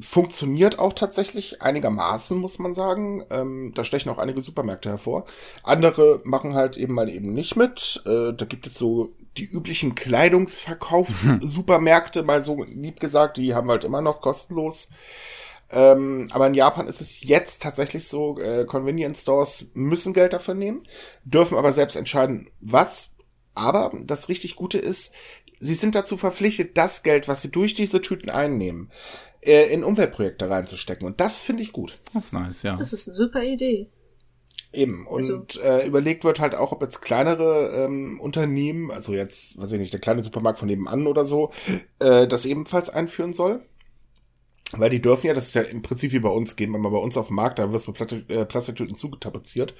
[0.00, 3.24] funktioniert auch tatsächlich einigermaßen, muss man sagen.
[3.30, 5.24] Ähm, da stechen auch einige Supermärkte hervor.
[5.62, 8.02] Andere machen halt eben mal eben nicht mit.
[8.06, 13.84] Äh, da gibt es so die üblichen Kleidungsverkaufssupermärkte, mal so lieb gesagt, die haben halt
[13.84, 14.88] immer noch kostenlos.
[15.70, 20.54] Ähm, aber in Japan ist es jetzt tatsächlich so, äh, Convenience Stores müssen Geld dafür
[20.54, 20.86] nehmen,
[21.24, 23.14] dürfen aber selbst entscheiden, was.
[23.54, 25.12] Aber das richtig Gute ist,
[25.62, 28.90] sie sind dazu verpflichtet, das Geld, was sie durch diese Tüten einnehmen,
[29.40, 31.06] äh, in Umweltprojekte reinzustecken.
[31.06, 31.98] Und das finde ich gut.
[32.12, 32.76] Das ist nice, ja.
[32.76, 33.88] Das ist eine super Idee.
[34.72, 35.06] Eben.
[35.06, 39.72] Und Also- äh, überlegt wird halt auch, ob jetzt kleinere ähm, Unternehmen, also jetzt, weiß
[39.72, 41.50] ich nicht, der kleine Supermarkt von nebenan oder so,
[42.00, 43.64] äh, das ebenfalls einführen soll.
[44.72, 46.88] Weil die dürfen ja, das ist ja im Prinzip wie bei uns, gehen wir mal
[46.90, 49.74] bei uns auf den Markt, da wirst du Platte, äh, Plastiktüten zugetapeziert.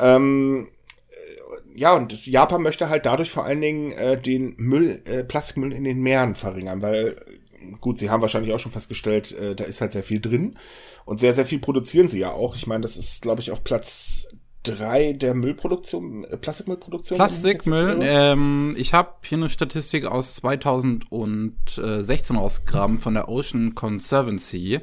[0.00, 0.68] Ähm,
[1.10, 5.72] äh, ja, und Japan möchte halt dadurch vor allen Dingen äh, den Müll, äh, Plastikmüll
[5.72, 9.64] in den Meeren verringern, weil, äh, gut, sie haben wahrscheinlich auch schon festgestellt, äh, da
[9.64, 10.56] ist halt sehr viel drin.
[11.04, 12.56] Und sehr, sehr viel produzieren sie ja auch.
[12.56, 14.28] Ich meine, das ist, glaube ich, auf Platz
[14.62, 17.16] drei der Müllproduktion, äh, Plastikmüllproduktion.
[17.16, 24.80] Plastikmüll, ähm, ich habe hier eine Statistik aus 2016 rausgegraben von der Ocean Conservancy.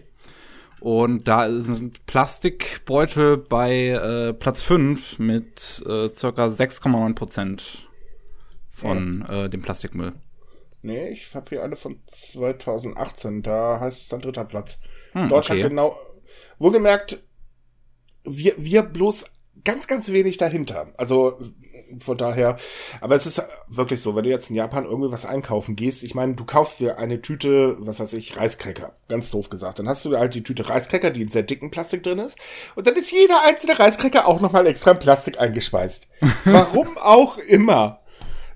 [0.80, 7.90] Und da sind Plastikbeutel bei äh, Platz 5 mit äh, circa 6,9 Prozent
[8.72, 9.46] von ja.
[9.46, 10.14] äh, dem Plastikmüll.
[10.84, 13.42] Nee, ich habe hier eine von 2018.
[13.42, 14.80] Da heißt es dann dritter Platz.
[15.14, 15.70] Hm, Deutschland okay.
[15.70, 15.98] genau.
[16.60, 17.24] Wohlgemerkt,
[18.24, 19.26] wir, wir bloß
[19.64, 20.94] ganz, ganz wenig dahinter.
[20.98, 21.40] Also
[22.00, 22.58] von daher,
[23.02, 26.16] aber es ist wirklich so, wenn du jetzt in Japan irgendwie was einkaufen gehst, ich
[26.16, 29.80] meine, du kaufst dir eine Tüte, was weiß ich, Reiskräcker, ganz doof gesagt.
[29.80, 32.38] Dann hast du halt die Tüte Reiskräcker, die in sehr dicken Plastik drin ist.
[32.76, 36.08] Und dann ist jeder einzelne Reiskräcker auch nochmal extra in Plastik eingespeist.
[36.46, 38.00] Warum auch immer.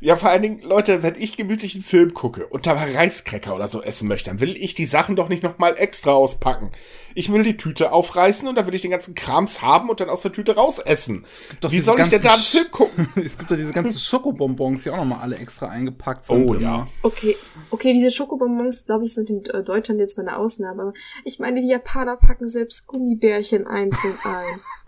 [0.03, 3.67] Ja, vor allen Dingen, Leute, wenn ich gemütlich einen Film gucke und da Reiskräcker oder
[3.67, 6.71] so essen möchte, dann will ich die Sachen doch nicht nochmal extra auspacken.
[7.13, 10.09] Ich will die Tüte aufreißen und dann will ich den ganzen Krams haben und dann
[10.09, 11.25] aus der Tüte rausessen.
[11.69, 13.09] Wie soll ich denn da einen Film gucken?
[13.23, 16.49] es gibt ja diese ganzen Schokobonbons, die auch nochmal alle extra eingepackt sind.
[16.49, 16.87] Oh ja.
[17.03, 17.37] Okay,
[17.69, 20.81] okay, diese Schokobonbons, glaube ich, sind in äh, Deutschland jetzt mal eine Ausnahme.
[20.81, 20.93] Aber
[21.25, 24.59] ich meine, die Japaner packen selbst Gummibärchen einzeln ein.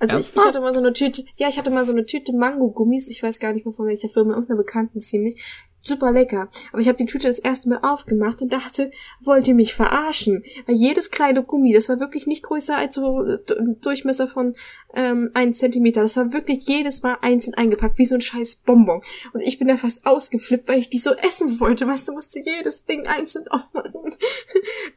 [0.00, 2.34] Also ich, ich, hatte mal so eine Tüte, ja, ich hatte mal so eine Tüte
[2.34, 5.44] Mango-Gummis, ich weiß gar nicht mehr von welcher Firma, irgendeiner Bekannten ziemlich
[5.82, 6.48] super lecker.
[6.72, 10.42] Aber ich habe die Tüte das erste Mal aufgemacht und dachte, wollt ihr mich verarschen?
[10.66, 13.38] Weil jedes kleine Gummi, das war wirklich nicht größer als so äh,
[13.80, 14.54] Durchmesser von
[14.94, 16.02] ähm, 1 Zentimeter.
[16.02, 19.02] Das war wirklich jedes Mal einzeln eingepackt, wie so ein scheiß Bonbon.
[19.32, 21.86] Und ich bin da fast ausgeflippt, weil ich die so essen wollte.
[21.86, 23.92] Weißt du, musste jedes Ding einzeln aufmachen.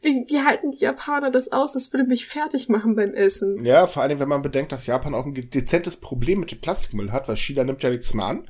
[0.01, 1.73] wie, wie halten die Japaner das aus?
[1.73, 3.63] Das würde mich fertig machen beim Essen.
[3.63, 7.11] Ja, vor allem, wenn man bedenkt, dass Japan auch ein dezentes Problem mit dem Plastikmüll
[7.11, 8.43] hat, weil China nimmt ja nichts mehr an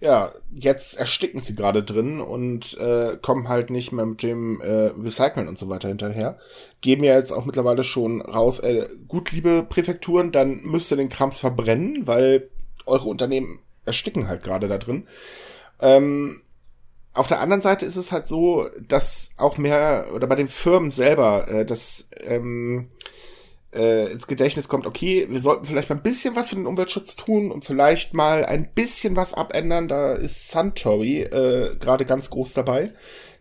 [0.00, 4.92] ja, jetzt ersticken sie gerade drin und äh, kommen halt nicht mehr mit dem äh,
[4.96, 6.38] Recyceln und so weiter hinterher.
[6.80, 11.08] Geben ja jetzt auch mittlerweile schon raus, äh, gut, liebe Präfekturen, dann müsst ihr den
[11.08, 12.48] Krams verbrennen, weil
[12.86, 15.08] eure Unternehmen ersticken halt gerade da drin.
[15.80, 16.42] Ähm,
[17.12, 20.92] auf der anderen Seite ist es halt so, dass auch mehr, oder bei den Firmen
[20.92, 22.90] selber, äh, dass ähm,
[23.74, 27.16] äh, ins Gedächtnis kommt, okay, wir sollten vielleicht mal ein bisschen was für den Umweltschutz
[27.16, 29.88] tun und vielleicht mal ein bisschen was abändern.
[29.88, 32.92] Da ist Suntory äh, gerade ganz groß dabei.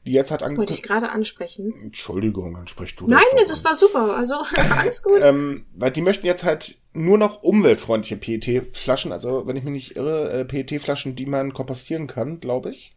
[0.05, 1.73] Die jetzt hat das wollte ich gerade ansprechen.
[1.83, 3.07] Entschuldigung, dann sprichst du.
[3.07, 4.15] Nein, das, das war super.
[4.15, 4.35] Also
[4.77, 5.19] alles gut.
[5.21, 9.95] ähm, weil die möchten jetzt halt nur noch umweltfreundliche PET-Flaschen, also wenn ich mich nicht
[9.97, 12.95] irre, äh, PET-Flaschen, die man kompostieren kann, glaube ich.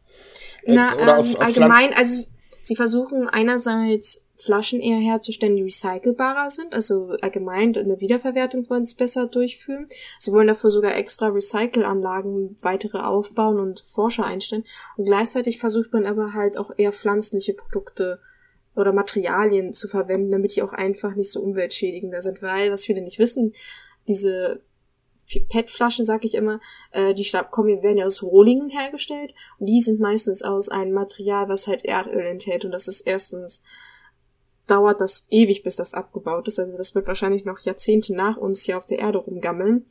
[0.63, 2.31] Äh, Na, oder ähm, aus, aus allgemein, also
[2.63, 6.73] sie versuchen einerseits Flaschen eher herzustellen, die recycelbarer sind.
[6.75, 9.87] Also allgemein in der Wiederverwertung wollen sie besser durchführen.
[10.19, 14.65] Sie wollen dafür sogar extra Recycelanlagen weitere aufbauen und Forscher einstellen.
[14.97, 18.21] Und gleichzeitig versucht man aber halt auch eher pflanzliche Produkte
[18.77, 22.43] oder Materialien zu verwenden, damit die auch einfach nicht so umweltschädigender sind.
[22.43, 23.53] Weil, was viele nicht wissen,
[24.09, 24.63] diese
[25.39, 26.61] PET-Flaschen, sag ich immer,
[26.93, 31.49] äh, die kommen, werden ja aus Rohlingen hergestellt und die sind meistens aus einem Material,
[31.49, 33.63] was halt Erdöl enthält und das ist erstens
[34.71, 36.59] dauert das ewig, bis das abgebaut ist.
[36.59, 39.87] Also das wird wahrscheinlich noch Jahrzehnte nach uns hier auf der Erde rumgammeln.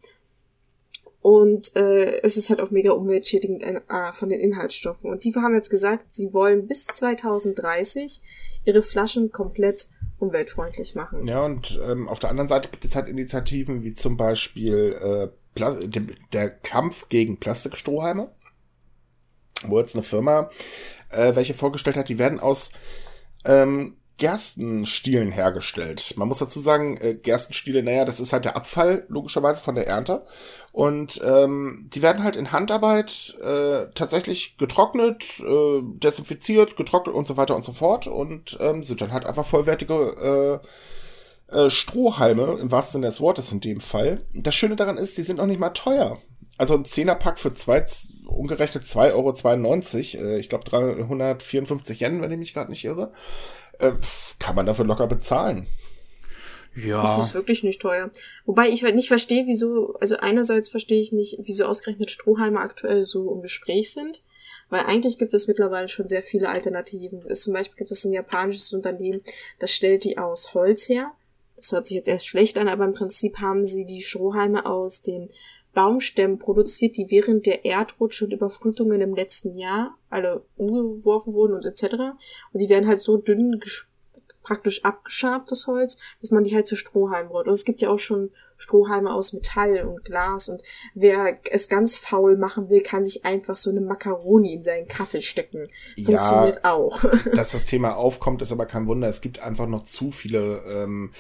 [1.22, 3.82] Und äh, es ist halt auch mega umweltschädigend äh,
[4.14, 5.12] von den Inhaltsstoffen.
[5.12, 8.22] Und die haben jetzt gesagt, sie wollen bis 2030
[8.64, 11.28] ihre Flaschen komplett umweltfreundlich machen.
[11.28, 16.10] Ja, und ähm, auf der anderen Seite gibt es halt Initiativen wie zum Beispiel äh,
[16.32, 18.32] der Kampf gegen Plastikstrohhalme,
[19.66, 20.50] wo jetzt eine Firma
[21.10, 22.72] äh, welche vorgestellt hat, die werden aus
[23.46, 26.14] ähm, Gerstenstielen hergestellt.
[26.18, 29.88] Man muss dazu sagen, äh, Gerstenstiele, naja, das ist halt der Abfall, logischerweise von der
[29.88, 30.26] Ernte.
[30.72, 37.38] Und ähm, die werden halt in Handarbeit äh, tatsächlich getrocknet, äh, desinfiziert, getrocknet und so
[37.38, 40.62] weiter und so fort und ähm, sind dann halt einfach vollwertige
[41.50, 44.22] äh, äh, Strohhalme, im wahrsten Sinne des Wortes in dem Fall.
[44.34, 46.20] Das Schöne daran ist, die sind auch nicht mal teuer.
[46.60, 47.84] Also ein Zehnerpack für zwei,
[48.28, 53.12] umgerechnet 2,92 Euro, äh, ich glaube 354 Yen, wenn ich mich gerade nicht irre
[53.80, 53.94] äh,
[54.40, 55.68] kann man dafür locker bezahlen.
[56.76, 57.18] Ja.
[57.18, 58.12] Das ist wirklich nicht teuer.
[58.46, 63.06] Wobei ich halt nicht verstehe, wieso, also einerseits verstehe ich nicht, wieso ausgerechnet Strohhalme aktuell
[63.06, 64.24] so im Gespräch sind.
[64.70, 67.24] Weil eigentlich gibt es mittlerweile schon sehr viele Alternativen.
[67.28, 69.22] Es, zum Beispiel gibt es ein japanisches Unternehmen,
[69.58, 71.12] das stellt die aus Holz her.
[71.56, 75.02] Das hört sich jetzt erst schlecht an, aber im Prinzip haben sie die Strohhalme aus
[75.02, 75.30] den
[75.80, 81.64] Baumstämmen produziert, die während der Erdrutsche und Überflutungen im letzten Jahr alle umgeworfen wurden und
[81.64, 81.94] etc.
[82.52, 83.62] Und die werden halt so dünn
[84.44, 87.48] praktisch abgeschabt, das Holz, dass man die halt zu Strohhalmen braucht.
[87.48, 90.62] Und es gibt ja auch schon Strohhalme aus Metall und Glas und
[90.96, 95.22] wer es ganz faul machen will, kann sich einfach so eine Makaroni in seinen Kaffee
[95.22, 95.70] stecken.
[95.96, 97.06] Funktioniert ja, auch.
[97.34, 99.08] dass das Thema aufkommt, ist aber kein Wunder.
[99.08, 101.14] Es gibt einfach noch zu viele ähm,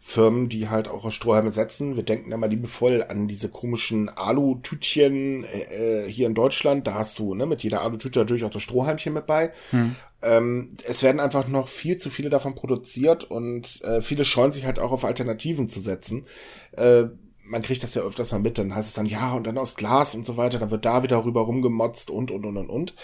[0.00, 1.96] Firmen, die halt auch Strohhalme setzen.
[1.96, 6.86] Wir denken immer liebevoll an diese komischen Alu-Tütchen äh, äh, hier in Deutschland.
[6.86, 9.52] Da hast du ne, mit jeder Alu-Tüte natürlich auch das Strohhalmchen mit bei.
[9.70, 9.96] Hm.
[10.22, 14.64] Ähm, es werden einfach noch viel zu viele davon produziert und äh, viele scheuen sich
[14.64, 16.26] halt auch auf Alternativen zu setzen.
[16.72, 17.04] Äh,
[17.44, 19.76] man kriegt das ja öfters mal mit, dann heißt es dann, ja, und dann aus
[19.76, 22.94] Glas und so weiter, dann wird da wieder rüber rumgemotzt und, und, und, und, und.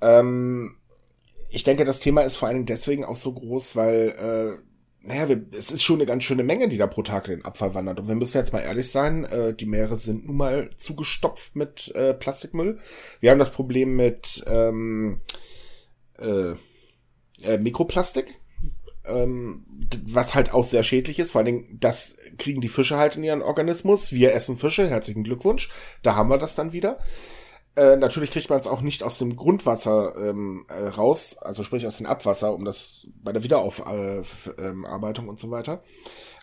[0.00, 0.76] Ähm,
[1.50, 4.71] ich denke, das Thema ist vor allen Dingen deswegen auch so groß, weil äh,
[5.04, 7.44] naja, wir, es ist schon eine ganz schöne Menge, die da pro Tag in den
[7.44, 7.98] Abfall wandert.
[7.98, 11.92] Und wir müssen jetzt mal ehrlich sein, äh, die Meere sind nun mal zugestopft mit
[11.94, 12.78] äh, Plastikmüll.
[13.20, 15.20] Wir haben das Problem mit ähm,
[16.18, 16.54] äh,
[17.42, 18.38] äh, Mikroplastik,
[19.04, 19.64] ähm,
[20.06, 21.32] was halt auch sehr schädlich ist.
[21.32, 24.12] Vor allen Dingen, das kriegen die Fische halt in ihren Organismus.
[24.12, 25.70] Wir essen Fische, herzlichen Glückwunsch.
[26.02, 26.98] Da haben wir das dann wieder.
[27.74, 31.86] Äh, natürlich kriegt man es auch nicht aus dem Grundwasser ähm, äh, raus, also sprich
[31.86, 35.82] aus dem Abwasser, um das bei der Wiederaufarbeitung äh, und so weiter.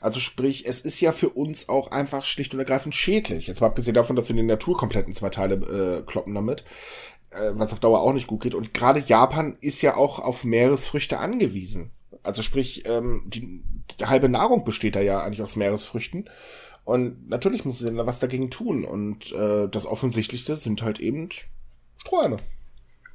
[0.02, 3.48] Also sprich, es ist ja für uns auch einfach schlicht und ergreifend schädlich.
[3.48, 6.64] Jetzt mal abgesehen davon, dass wir die Natur komplett in zwei Teile äh, kloppen damit,
[7.32, 8.56] äh, was auf Dauer auch nicht gut geht.
[8.56, 11.92] Und gerade Japan ist ja auch auf Meeresfrüchte angewiesen.
[12.24, 13.64] Also sprich, ähm, die,
[14.00, 16.30] die halbe Nahrung besteht da ja eigentlich aus Meeresfrüchten.
[16.90, 18.84] Und natürlich muss sie da was dagegen tun.
[18.84, 21.30] Und äh, das Offensichtlichste sind halt eben
[21.98, 22.38] Strohhalme.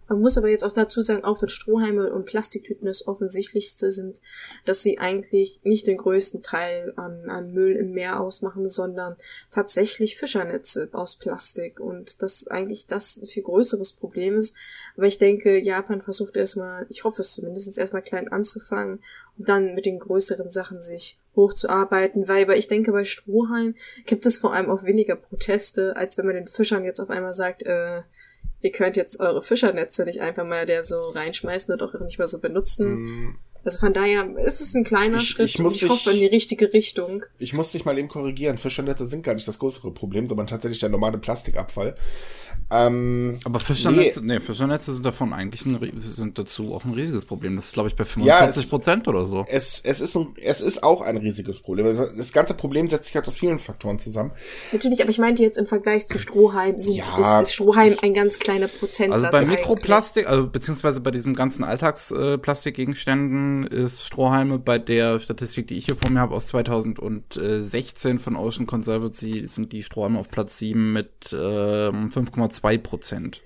[0.07, 4.21] Man muss aber jetzt auch dazu sagen, auch wenn Strohhalme und Plastiktüten das Offensichtlichste sind,
[4.65, 9.17] dass sie eigentlich nicht den größten Teil an, an Müll im Meer ausmachen, sondern
[9.51, 14.55] tatsächlich Fischernetze aus Plastik und das eigentlich das ein viel größeres Problem ist.
[14.97, 19.03] Aber ich denke, Japan versucht erstmal, ich hoffe es zumindest, erstmal klein anzufangen
[19.39, 23.75] und dann mit den größeren Sachen sich hochzuarbeiten, weil, weil ich denke, bei Strohhalm
[24.07, 27.33] gibt es vor allem auch weniger Proteste, als wenn man den Fischern jetzt auf einmal
[27.33, 28.03] sagt, äh,
[28.65, 32.27] ihr könnt jetzt eure Fischernetze nicht einfach mal der so reinschmeißen und auch nicht mehr
[32.27, 32.95] so benutzen.
[32.95, 33.39] Mm.
[33.63, 36.27] Also von daher ist es ein kleiner ich, Schritt ich und ich hoffe in die
[36.27, 37.25] richtige Richtung.
[37.39, 38.59] Ich muss dich mal eben korrigieren.
[38.59, 41.95] Fischernetze sind gar nicht das größere Problem, sondern tatsächlich der normale Plastikabfall.
[42.71, 44.35] Ähm, Aber Fischernetze, nee.
[44.35, 47.57] nee, Fischernetze sind davon eigentlich ein, sind dazu auch ein riesiges Problem.
[47.57, 49.45] Das ist, glaube ich, bei 45 Prozent ja, oder so.
[49.49, 51.87] Es, es, ist ein, es ist auch ein riesiges Problem.
[51.87, 54.33] Also das ganze Problem setzt sich halt aus vielen Faktoren zusammen.
[54.73, 58.15] Natürlich, aber ich meinte jetzt im Vergleich zu Strohhalm sind, ja, ist, ist Strohhalm ein
[58.15, 59.25] ganz kleiner Prozentsatz.
[59.25, 65.67] Also bei Mikroplastik, also beziehungsweise bei diesem ganzen Alltagsplastikgegenständen äh, ist Strohhalme bei der Statistik,
[65.67, 70.29] die ich hier vor mir habe, aus 2016 von Ocean Conservancy, sind die Strohhalme auf
[70.29, 73.41] Platz 7 mit äh, 5,2 2 Prozent.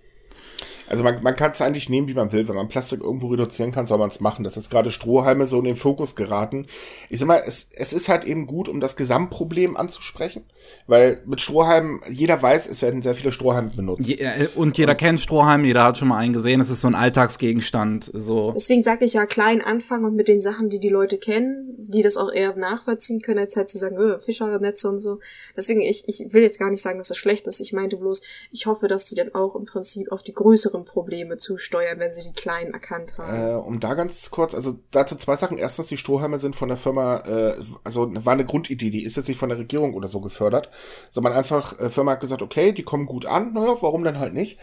[0.89, 2.49] Also man, man kann es eigentlich nehmen, wie man will.
[2.49, 4.45] Wenn man Plastik irgendwo reduzieren kann, soll man es machen.
[4.45, 6.67] Das ist gerade Strohhalme so in den Fokus geraten.
[7.09, 10.45] Ich sag mal, es, es ist halt eben gut, um das Gesamtproblem anzusprechen.
[10.87, 14.07] Weil mit Strohhalmen, jeder weiß, es werden sehr viele Strohhalme benutzt.
[14.07, 16.61] Je, äh, und jeder und, kennt Strohhalme, jeder hat schon mal einen gesehen.
[16.61, 18.11] Es ist so ein Alltagsgegenstand.
[18.15, 18.53] So.
[18.55, 22.03] Deswegen sage ich ja klein anfangen und mit den Sachen, die die Leute kennen, die
[22.03, 25.21] das auch eher nachvollziehen können, als halt zu sagen, öh, Fischernetze und so.
[25.57, 27.61] Deswegen, ich, ich will jetzt gar nicht sagen, dass das schlecht ist.
[27.61, 28.23] Ich meinte bloß,
[28.53, 32.23] ich hoffe, dass die dann auch im Prinzip auf die größeren Probleme zusteuern, wenn sie
[32.23, 33.53] die kleinen erkannt haben.
[33.53, 35.59] Äh, um da ganz kurz, also dazu zwei Sachen.
[35.59, 37.55] Erstens, die Strohhalme sind von der Firma, äh,
[37.85, 40.71] also war eine Grundidee, die ist jetzt nicht von der Regierung oder so gefördert
[41.11, 44.35] sondern einfach, äh, Firma hat gesagt, okay, die kommen gut an, naja, warum denn halt
[44.35, 44.59] nicht?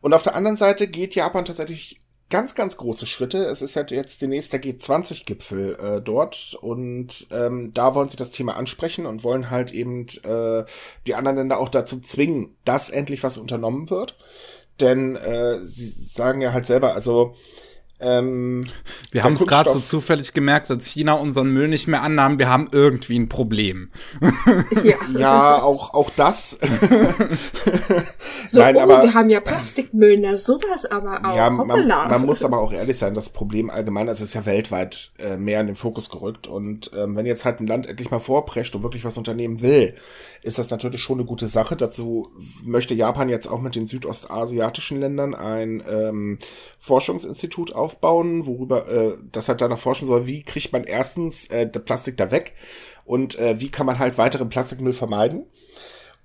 [0.00, 3.44] Und auf der anderen Seite geht Japan tatsächlich ganz, ganz große Schritte.
[3.44, 8.30] Es ist halt jetzt demnächst der G20-Gipfel äh, dort und ähm, da wollen sie das
[8.30, 10.64] Thema ansprechen und wollen halt eben äh,
[11.06, 14.16] die anderen Länder auch dazu zwingen, dass endlich was unternommen wird.
[14.82, 17.36] Denn äh, sie sagen ja halt selber, also
[18.02, 18.66] ähm,
[19.10, 22.38] wir haben es gerade so zufällig gemerkt, dass China unseren Müll nicht mehr annahm.
[22.38, 23.90] Wir haben irgendwie ein Problem.
[24.82, 26.58] Ja, ja auch, auch das.
[28.46, 31.36] so, Nein, oh, aber, wir haben ja Plastikmüll, na sowas aber auch.
[31.36, 35.12] Ja, man, man, muss aber auch ehrlich sein, das Problem allgemein, also ist ja weltweit
[35.18, 36.46] äh, mehr in den Fokus gerückt.
[36.46, 39.94] Und ähm, wenn jetzt halt ein Land endlich mal vorprescht und wirklich was unternehmen will,
[40.42, 41.76] ist das natürlich schon eine gute Sache.
[41.76, 42.30] Dazu
[42.64, 46.38] möchte Japan jetzt auch mit den südostasiatischen Ländern ein ähm,
[46.78, 51.80] Forschungsinstitut aufbauen, worüber äh, das halt danach forschen soll, wie kriegt man erstens äh, der
[51.80, 52.54] Plastik da weg
[53.04, 55.44] und äh, wie kann man halt weiteren Plastikmüll vermeiden.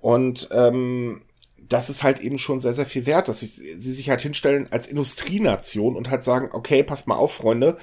[0.00, 1.22] Und ähm,
[1.68, 4.68] das ist halt eben schon sehr, sehr viel wert, dass sie, sie sich halt hinstellen
[4.70, 7.76] als Industrienation und halt sagen, okay, passt mal auf, Freunde,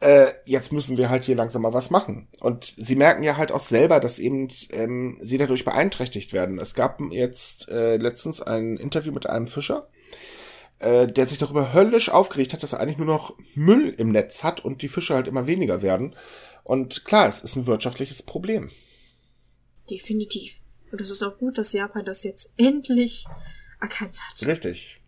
[0.00, 2.28] äh, jetzt müssen wir halt hier langsam mal was machen.
[2.40, 6.58] Und sie merken ja halt auch selber, dass eben ähm, sie dadurch beeinträchtigt werden.
[6.58, 9.88] Es gab jetzt äh, letztens ein Interview mit einem Fischer,
[10.78, 14.42] äh, der sich darüber höllisch aufgeregt hat, dass er eigentlich nur noch Müll im Netz
[14.42, 16.14] hat und die Fische halt immer weniger werden.
[16.64, 18.70] Und klar, es ist ein wirtschaftliches Problem.
[19.90, 20.54] Definitiv.
[20.90, 23.24] Und es ist auch gut, dass Japan das jetzt endlich
[23.80, 24.46] erkannt hat.
[24.46, 25.00] Richtig.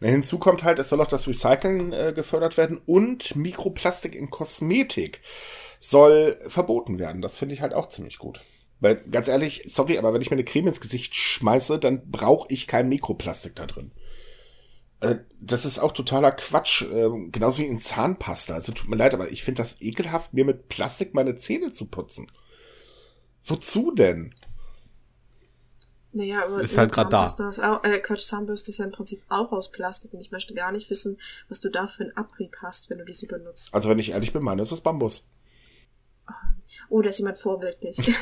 [0.00, 5.22] Hinzu kommt halt, es soll auch das Recycling äh, gefördert werden und Mikroplastik in Kosmetik
[5.80, 7.22] soll verboten werden.
[7.22, 8.44] Das finde ich halt auch ziemlich gut.
[8.80, 12.46] Weil, ganz ehrlich, sorry, aber wenn ich mir eine Creme ins Gesicht schmeiße, dann brauche
[12.50, 13.92] ich kein Mikroplastik da drin.
[15.04, 16.82] Äh, das ist auch totaler Quatsch.
[16.82, 18.54] Äh, genauso wie in Zahnpasta.
[18.54, 21.90] Also tut mir leid, aber ich finde das ekelhaft, mir mit Plastik meine Zähne zu
[21.90, 22.30] putzen.
[23.44, 24.34] Wozu denn?
[26.12, 27.26] Naja, aber Ist halt grad da.
[27.26, 30.30] Zahnpasta Ist auch, äh, Quatsch, Zahnbürste ist ja im Prinzip auch aus Plastik und ich
[30.30, 33.74] möchte gar nicht wissen, was du da für einen Abrieb hast, wenn du diese benutzt.
[33.74, 35.28] Also wenn ich ehrlich bin, meine ist das Bambus.
[36.88, 37.98] Oh, da ist jemand vorbildlich.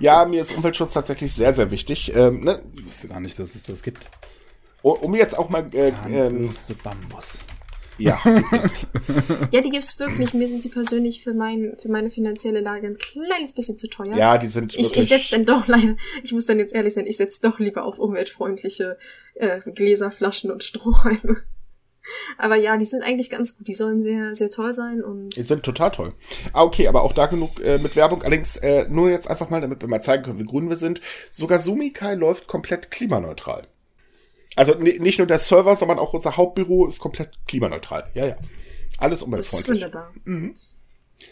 [0.00, 2.14] Ja, mir ist Umweltschutz tatsächlich sehr, sehr wichtig.
[2.14, 2.62] Ähm, ne?
[2.74, 4.08] Ich wusste gar nicht, dass es das gibt.
[4.82, 7.40] Um um jetzt auch mal, äh, ähm, Zahnbürste Bambus.
[7.98, 8.18] ja,
[9.52, 10.32] ja, die gibt's wirklich.
[10.32, 14.16] Mir sind sie persönlich für, mein, für meine finanzielle Lage ein kleines bisschen zu teuer.
[14.16, 17.06] ja, die sind Ich, ich setze dann doch leider, ich muss dann jetzt ehrlich sein,
[17.06, 18.96] ich setze doch lieber auf umweltfreundliche
[19.34, 21.42] äh, Gläser, Flaschen und Strohhalme.
[22.38, 23.68] Aber ja, die sind eigentlich ganz gut.
[23.68, 26.14] Die sollen sehr, sehr toll sein und Die sind total toll.
[26.52, 28.22] Ah, okay, aber auch da genug äh, mit Werbung.
[28.22, 31.00] Allerdings äh, nur jetzt einfach mal, damit wir mal zeigen können, wie grün wir sind.
[31.30, 33.68] Sogar Sumikai läuft komplett klimaneutral.
[34.56, 38.10] Also ni- nicht nur der Server, sondern auch unser Hauptbüro ist komplett klimaneutral.
[38.14, 38.36] Ja, ja.
[38.98, 39.82] Alles das ist umweltfreundlich.
[39.82, 40.12] wunderbar.
[40.24, 40.54] Mhm.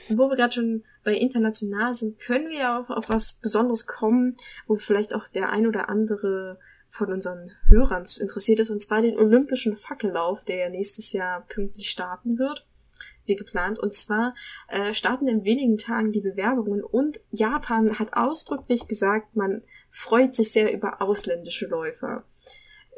[0.09, 3.87] Und wo wir gerade schon bei international sind, können wir ja auch auf was Besonderes
[3.87, 9.03] kommen, wo vielleicht auch der ein oder andere von unseren Hörern interessiert ist, und zwar
[9.03, 12.67] den Olympischen Fackellauf, der ja nächstes Jahr pünktlich starten wird,
[13.27, 13.79] wie geplant.
[13.79, 14.35] Und zwar
[14.69, 20.51] äh, starten in wenigen Tagen die Bewerbungen und Japan hat ausdrücklich gesagt, man freut sich
[20.53, 22.25] sehr über ausländische Läufer.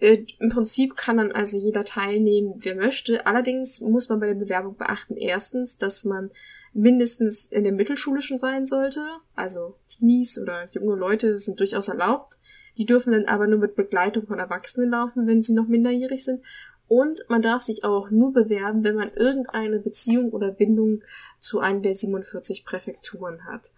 [0.01, 3.27] Äh, Im Prinzip kann dann also jeder teilnehmen, wer möchte.
[3.27, 6.31] Allerdings muss man bei der Bewerbung beachten, erstens, dass man
[6.73, 9.07] mindestens in der Mittelschule schon sein sollte.
[9.35, 12.39] Also Teenies oder junge Leute sind durchaus erlaubt.
[12.79, 16.43] Die dürfen dann aber nur mit Begleitung von Erwachsenen laufen, wenn sie noch minderjährig sind.
[16.89, 21.03] Und man darf sich auch nur bewerben, wenn man irgendeine Beziehung oder Bindung
[21.39, 23.73] zu einer der 47 Präfekturen hat.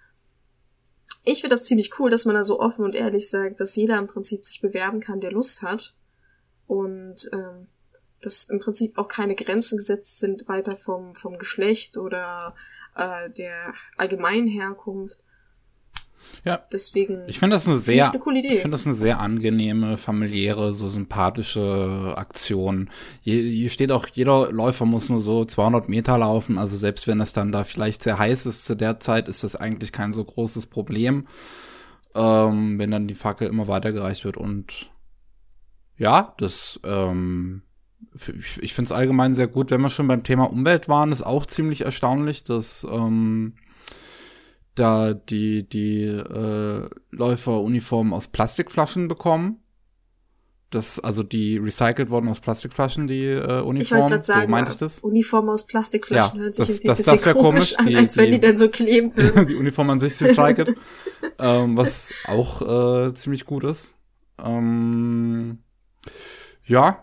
[1.25, 3.99] Ich finde das ziemlich cool, dass man da so offen und ehrlich sagt, dass jeder
[3.99, 5.95] im Prinzip sich bewerben kann, der Lust hat.
[6.73, 7.67] Und ähm,
[8.23, 12.55] dass im Prinzip auch keine Grenzen gesetzt sind weiter vom, vom Geschlecht oder
[12.97, 15.23] äh, der allgemeinen Herkunft.
[16.45, 16.63] Ja.
[16.73, 18.55] Deswegen Ich finde das eine sehr, ich eine coole Idee.
[18.55, 22.89] ich finde das eine sehr angenehme, familiäre, so sympathische Aktion.
[23.21, 26.57] Hier, hier steht auch, jeder Läufer muss nur so 200 Meter laufen.
[26.57, 29.57] Also selbst wenn es dann da vielleicht sehr heiß ist zu der Zeit, ist das
[29.57, 31.27] eigentlich kein so großes Problem,
[32.15, 34.39] ähm, wenn dann die Fackel immer weitergereicht wird.
[34.39, 34.91] Und
[36.03, 37.63] ja, das, ähm,
[38.15, 39.71] ich, ich finde es allgemein sehr gut.
[39.71, 43.55] Wenn wir schon beim Thema Umwelt waren, ist auch ziemlich erstaunlich, dass ähm,
[44.75, 49.59] da die, die äh, Läufer Uniformen aus Plastikflaschen bekommen.
[50.71, 54.09] Das, also die recycelt wurden aus Plastikflaschen, die äh, ich wollte Uniformen.
[54.09, 54.99] gerade sagen, so meinte ich das.
[55.01, 57.97] Uniform aus Plastikflaschen Ja, hört sich das- irgendwie das- bisschen das komisch, komisch, an, die-
[57.97, 59.47] als wenn die die- dann so kleben würden.
[59.47, 60.75] die Uniform an sich recycelt.
[61.39, 62.63] ähm, was auch
[63.09, 63.95] äh, ziemlich gut ist.
[64.43, 65.59] Ähm,
[66.67, 67.03] ja,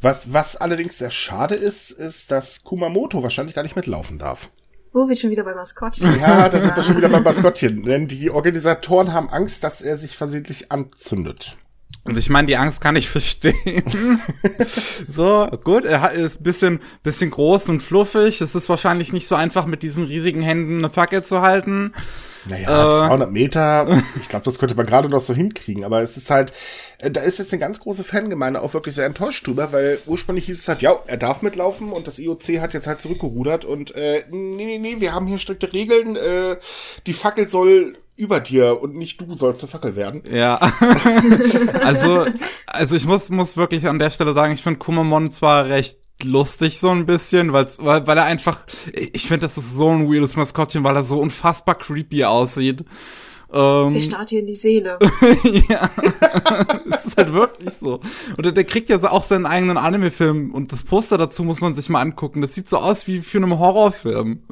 [0.00, 4.50] Was, was allerdings sehr schade ist, ist, dass Kumamoto wahrscheinlich gar nicht mitlaufen darf.
[4.92, 6.20] Wo wir schon wieder bei Maskottchen.
[6.20, 7.82] Ja, da sind wir schon wieder beim Maskottchen.
[7.82, 11.56] Denn die Organisatoren haben Angst, dass er sich versehentlich anzündet.
[12.04, 14.20] Und ich meine, die Angst kann ich verstehen.
[15.08, 18.40] so, gut, er ist bisschen, bisschen groß und fluffig.
[18.40, 21.94] Es ist wahrscheinlich nicht so einfach, mit diesen riesigen Händen eine Fackel zu halten.
[22.48, 23.08] Naja, Äh.
[23.08, 26.52] 200 Meter, ich glaube, das könnte man gerade noch so hinkriegen, aber es ist halt,
[26.98, 30.46] äh, da ist jetzt eine ganz große Fangemeinde auch wirklich sehr enttäuscht drüber, weil ursprünglich
[30.46, 33.94] hieß es halt, ja, er darf mitlaufen und das IOC hat jetzt halt zurückgerudert und
[33.94, 36.56] äh, nee, nee, nee, wir haben hier strikte Regeln, äh,
[37.06, 40.22] die Fackel soll über dir und nicht du sollst eine Fackel werden.
[40.30, 40.56] Ja.
[41.82, 42.26] also,
[42.66, 46.78] also ich muss, muss wirklich an der Stelle sagen, ich finde Kumamon zwar recht lustig
[46.78, 50.36] so ein bisschen, weil's, weil, weil er einfach, ich finde, das ist so ein weirdes
[50.36, 52.84] Maskottchen, weil er so unfassbar creepy aussieht.
[53.52, 54.98] Ähm, Der starrt hier in die Seele.
[55.68, 55.90] ja,
[56.88, 58.00] das ist halt wirklich so.
[58.36, 61.60] Und der, der kriegt ja so auch seinen eigenen Anime-Film und das Poster dazu muss
[61.60, 62.42] man sich mal angucken.
[62.42, 64.42] Das sieht so aus wie für einen Horrorfilm.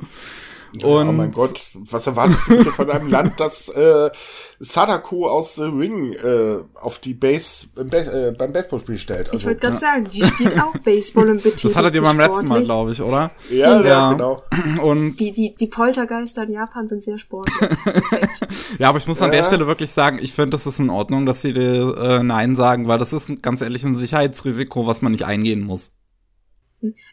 [0.85, 4.11] Oh Und mein Gott, was erwartest du bitte von einem Land, das äh,
[4.59, 9.27] Sadako aus The Ring äh, auf die Base äh, beim Baseballspiel stellt?
[9.29, 12.19] Ich Also, wollte gerade sagen, die spielt auch Baseball und betätigt das hattet ihr beim
[12.19, 13.31] letzten Mal, glaube ich, oder?
[13.51, 14.13] ja, ja, Ja.
[14.13, 14.43] genau.
[14.83, 17.57] Und Die, die, die Poltergeister in Japan sind sehr sportlich.
[18.79, 19.47] Ja, aber ich muss an der Ja.
[19.47, 22.99] Stelle wirklich sagen, ich finde, das ist in Ordnung, dass sie äh, Nein sagen, weil
[22.99, 25.93] das ist ganz ehrlich ein Sicherheitsrisiko, was man nicht eingehen muss.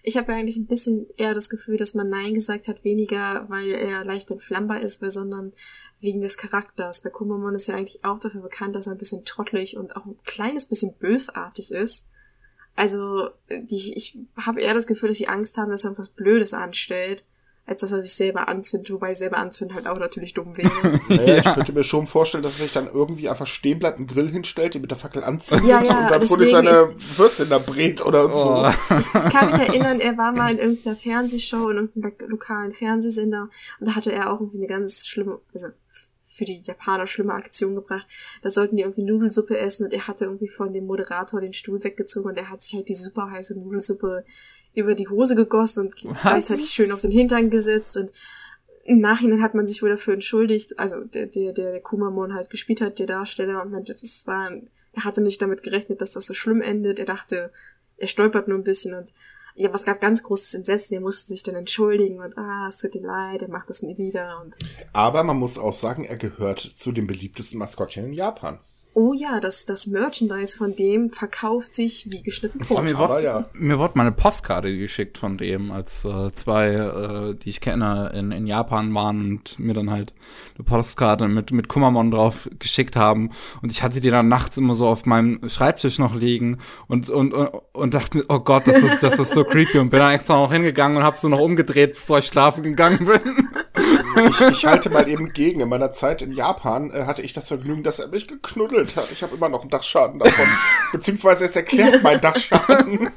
[0.04, 3.46] Ich habe ja eigentlich ein bisschen eher das Gefühl, dass man Nein gesagt hat, weniger,
[3.50, 5.52] weil er leicht entflammbar ist, weil, sondern
[6.00, 7.02] wegen des Charakters.
[7.02, 10.06] Bei Kumamon ist ja eigentlich auch dafür bekannt, dass er ein bisschen trottelig und auch
[10.06, 12.08] ein kleines bisschen bösartig ist.
[12.76, 16.54] Also, die, ich habe eher das Gefühl, dass sie Angst haben, dass er was Blödes
[16.54, 17.26] anstellt,
[17.70, 21.00] als dass er sich selber anzündet, wobei selber anzünden halt auch natürlich dumm wäre.
[21.10, 24.08] Naja, ich könnte mir schon vorstellen, dass er sich dann irgendwie einfach stehen bleibt, einen
[24.08, 27.60] Grill hinstellen, die mit der Fackel anzündet Ja, ja, und dann wurde seine Würstchen da
[27.60, 28.66] brät oder so.
[28.66, 28.72] Oh.
[28.98, 33.50] Ich, ich kann mich erinnern, er war mal in irgendeiner Fernsehshow, in irgendeinem lokalen Fernsehsender
[33.80, 35.68] und da hatte er auch irgendwie eine ganz schlimme, also
[36.40, 38.08] für die Japaner schlimme Aktion gebracht.
[38.42, 41.84] Da sollten die irgendwie Nudelsuppe essen und er hatte irgendwie von dem Moderator den Stuhl
[41.84, 44.24] weggezogen und er hat sich halt die super heiße Nudelsuppe
[44.74, 48.12] über die Hose gegossen und gleichzeitig schön auf den Hintern gesetzt und
[48.90, 52.50] im Nachhinein hat man sich wohl dafür entschuldigt, also der, der, der, der Kumamon halt
[52.50, 54.50] gespielt hat, der Darsteller, und meinte, das war,
[54.94, 56.98] er hatte nicht damit gerechnet, dass das so schlimm endet.
[56.98, 57.52] Er dachte,
[57.98, 59.12] er stolpert nur ein bisschen und
[59.54, 60.96] ja, was gab ganz großes Entsetzen.
[60.96, 63.98] Er musste sich dann entschuldigen und ah, es tut ihm leid, er macht das nie
[63.98, 64.58] wieder und
[64.92, 68.58] Aber man muss auch sagen, er gehört zu den beliebtesten Maskottchen in Japan.
[68.94, 72.84] Oh ja, das, das Merchandise von dem verkauft sich wie geschnitten Oh, Brot.
[72.84, 73.46] mir, Aber wurde, ja.
[73.54, 78.12] mir wurde mal eine Postkarte geschickt von dem, als äh, zwei, äh, die ich kenne,
[78.14, 80.14] in, in Japan waren und mir dann halt
[80.56, 83.30] eine Postkarte mit, mit Kumamon drauf geschickt haben.
[83.62, 87.34] Und ich hatte die dann nachts immer so auf meinem Schreibtisch noch liegen und, und,
[87.34, 89.80] und, und dachte mir, oh Gott, das ist, das ist so creepy.
[89.80, 93.06] Und bin dann extra noch hingegangen und hab so noch umgedreht, bevor ich schlafen gegangen
[93.06, 93.48] bin.
[94.28, 95.62] Ich, ich halte mal eben gegen.
[95.62, 99.12] In meiner Zeit in Japan äh, hatte ich das Vergnügen, dass er mich geknuddelt hat.
[99.12, 100.46] Ich habe immer noch einen Dachschaden davon.
[100.92, 103.12] Beziehungsweise es erklärt mein Dachschaden.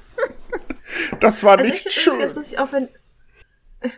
[1.20, 2.20] Das war Also nicht ich schön.
[2.20, 2.88] lustig, auch wenn,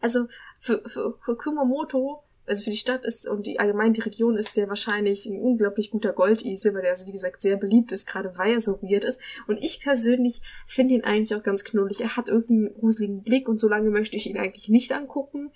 [0.00, 0.26] also
[0.58, 4.56] für, für, für Kumamoto, also für die Stadt ist und die allgemein die Region ist
[4.56, 8.32] der wahrscheinlich ein unglaublich guter Goldesel, weil der also wie gesagt sehr beliebt ist, gerade
[8.38, 9.20] weil er so weird ist.
[9.46, 12.00] Und ich persönlich finde ihn eigentlich auch ganz knullig.
[12.00, 15.50] Er hat irgendwie einen gruseligen Blick und so lange möchte ich ihn eigentlich nicht angucken.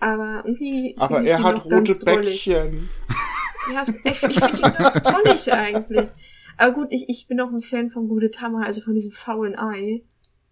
[0.00, 0.96] Aber irgendwie.
[0.98, 1.94] Aber finde ich er hat rote.
[2.04, 2.88] Bäckchen.
[3.72, 6.10] Ja, ich, ich finde ihn ganz drollig eigentlich.
[6.56, 10.02] Aber gut, ich, ich bin auch ein Fan von Gudetama, also von diesem faulen Ei.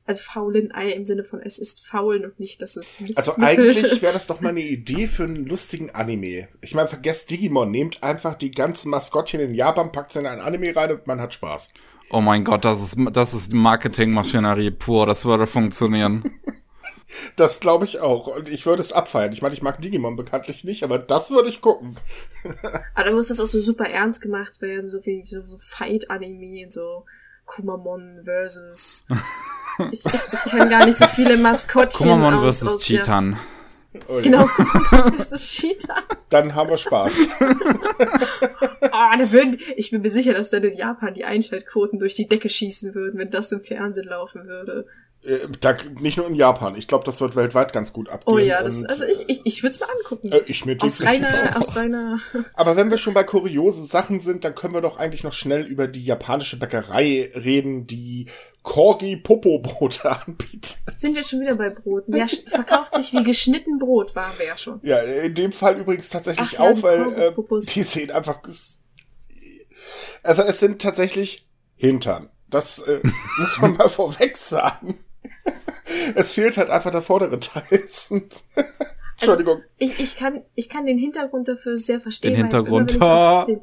[0.07, 3.34] Also faulen Ei im Sinne von es ist faul und nicht, dass es nicht Also
[3.38, 6.49] eigentlich wäre das doch mal eine Idee für einen lustigen Anime.
[6.62, 10.40] Ich meine, vergesst Digimon, nehmt einfach die ganzen Maskottchen in Japan, packt sie in ein
[10.40, 11.74] Anime rein und man hat Spaß.
[12.11, 16.22] Oh mein Gott, das ist, das ist Marketingmaschinerie pur, das würde funktionieren.
[17.36, 18.26] Das glaube ich auch.
[18.26, 19.32] Und ich würde es abfeiern.
[19.32, 21.97] Ich meine, ich mag Digimon bekanntlich nicht, aber das würde ich gucken.
[22.95, 26.70] Aber da muss das auch so super ernst gemacht werden, so wie so, so Fight-Anime,
[26.70, 27.05] so
[27.45, 29.07] Kumamon versus.
[29.93, 32.66] Ich, ich, ich kenne gar nicht so viele Maskottchen Kumamon aus, vs.
[32.66, 33.39] aus Cheetan.
[34.09, 34.22] Oh ja.
[34.22, 36.03] Genau, Kumamon versus Cheetah.
[36.30, 37.28] Dann haben wir Spaß.
[38.91, 42.26] Ah, da würden, ich bin mir sicher, dass dann in Japan die Einschaltquoten durch die
[42.26, 44.86] Decke schießen würden, wenn das im Fernsehen laufen würde.
[45.24, 46.76] Äh, da, nicht nur in Japan.
[46.76, 48.34] Ich glaube, das wird weltweit ganz gut abgehen.
[48.34, 50.30] Oh ja, das, und, also ich, ich, ich würde es mir angucken.
[50.30, 51.56] Äh, ich mir aus reiner, auch.
[51.56, 52.18] aus reiner,
[52.54, 55.64] Aber wenn wir schon bei kuriosen Sachen sind, dann können wir doch eigentlich noch schnell
[55.64, 58.26] über die japanische Bäckerei reden, die
[58.62, 60.78] Corgi Popo Brote anbietet.
[60.94, 62.14] sind jetzt schon wieder bei Broten.
[62.14, 64.78] Ja, verkauft sich wie geschnitten Brot, waren wir ja schon.
[64.82, 67.32] Ja, in dem Fall übrigens tatsächlich Ach ja, auch, weil äh,
[67.74, 68.40] die sehen einfach.
[70.22, 72.30] Also es sind tatsächlich Hintern.
[72.48, 73.00] Das äh,
[73.38, 74.98] muss man mal vorweg sagen.
[76.14, 77.88] Es fehlt halt einfach der vordere Teil.
[79.20, 79.62] Entschuldigung.
[79.78, 82.32] Ich, ich, kann, ich kann den Hintergrund dafür sehr verstehen.
[82.32, 83.40] Den weil Hintergrund, Immer, wenn ich ha.
[83.40, 83.60] auf den,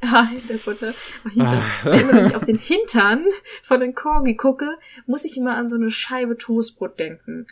[0.00, 0.94] ah, Hintergrund, ne?
[1.24, 3.26] Weil immer wenn ich auf den Hintern
[3.62, 7.46] von den Corgi gucke, muss ich immer an so eine Scheibe Toastbrot denken.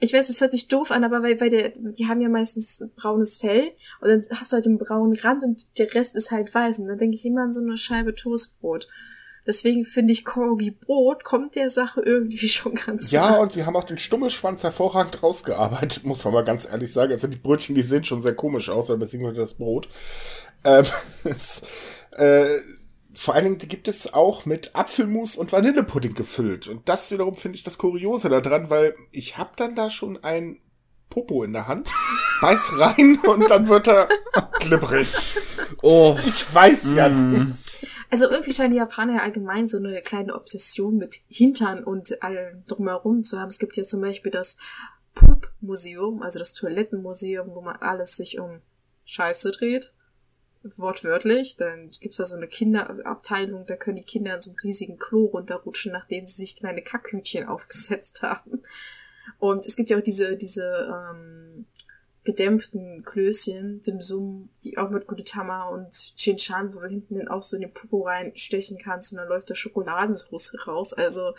[0.00, 2.84] Ich weiß, es hört sich doof an, aber weil bei der, die haben ja meistens
[2.96, 6.52] braunes Fell und dann hast du halt den braunen Rand und der Rest ist halt
[6.52, 6.80] weiß.
[6.80, 8.88] Und dann denke ich immer an so eine Scheibe Toastbrot.
[9.46, 13.36] Deswegen finde ich Corgi Brot kommt der Sache irgendwie schon ganz Ja, nah.
[13.38, 17.12] und sie haben auch den Stummelschwanz hervorragend rausgearbeitet, muss man mal ganz ehrlich sagen.
[17.12, 19.88] Also die Brötchen, die sehen schon sehr komisch aus, aber beziehungsweise das Brot.
[20.64, 20.86] Ähm,
[21.24, 21.62] es,
[22.12, 22.46] äh,
[23.16, 26.66] vor allen Dingen gibt es auch mit Apfelmus und Vanillepudding gefüllt.
[26.68, 30.58] Und das wiederum finde ich das Kuriose daran, weil ich habe dann da schon ein
[31.10, 31.92] Popo in der Hand,
[32.40, 34.08] beiß rein und dann wird er
[34.58, 35.08] glibberig.
[35.80, 36.16] Oh.
[36.26, 37.30] Ich weiß ja Mm.
[37.32, 37.46] nicht.
[38.14, 42.64] Also irgendwie scheinen die Japaner ja allgemein so eine kleine Obsession mit Hintern und allem
[42.66, 43.48] drumherum zu haben.
[43.48, 44.56] Es gibt ja zum Beispiel das
[45.16, 48.60] Poop-Museum, also das Toilettenmuseum, wo man alles sich um
[49.04, 49.94] Scheiße dreht.
[50.62, 51.56] Wortwörtlich.
[51.56, 55.24] Dann gibt's da so eine Kinderabteilung, da können die Kinder in so einem riesigen Klo
[55.24, 58.62] runterrutschen, nachdem sie sich kleine Kackhütchen aufgesetzt haben.
[59.40, 61.66] Und es gibt ja auch diese, diese ähm,
[62.24, 67.56] gedämpften Klößchen, Dimsum, die auch mit Gudetama und Chinchan, wo du hinten dann auch so
[67.56, 70.94] in den Popo reinstechen kannst und dann läuft da Schokoladensauce raus.
[70.94, 71.34] Also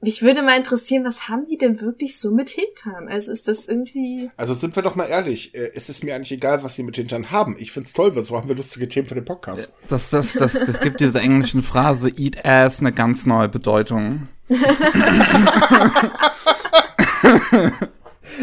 [0.00, 3.08] mich würde mal interessieren, was haben die denn wirklich so mit Hintern?
[3.08, 4.30] Also ist das irgendwie...
[4.36, 6.96] Also sind wir doch mal ehrlich, äh, es ist mir eigentlich egal, was sie mit
[6.96, 7.56] Hintern haben.
[7.58, 9.72] Ich find's toll, weil so haben wir lustige Themen für den Podcast.
[9.88, 14.28] Das, das, das, das gibt dieser englischen Phrase Eat Ass eine ganz neue Bedeutung.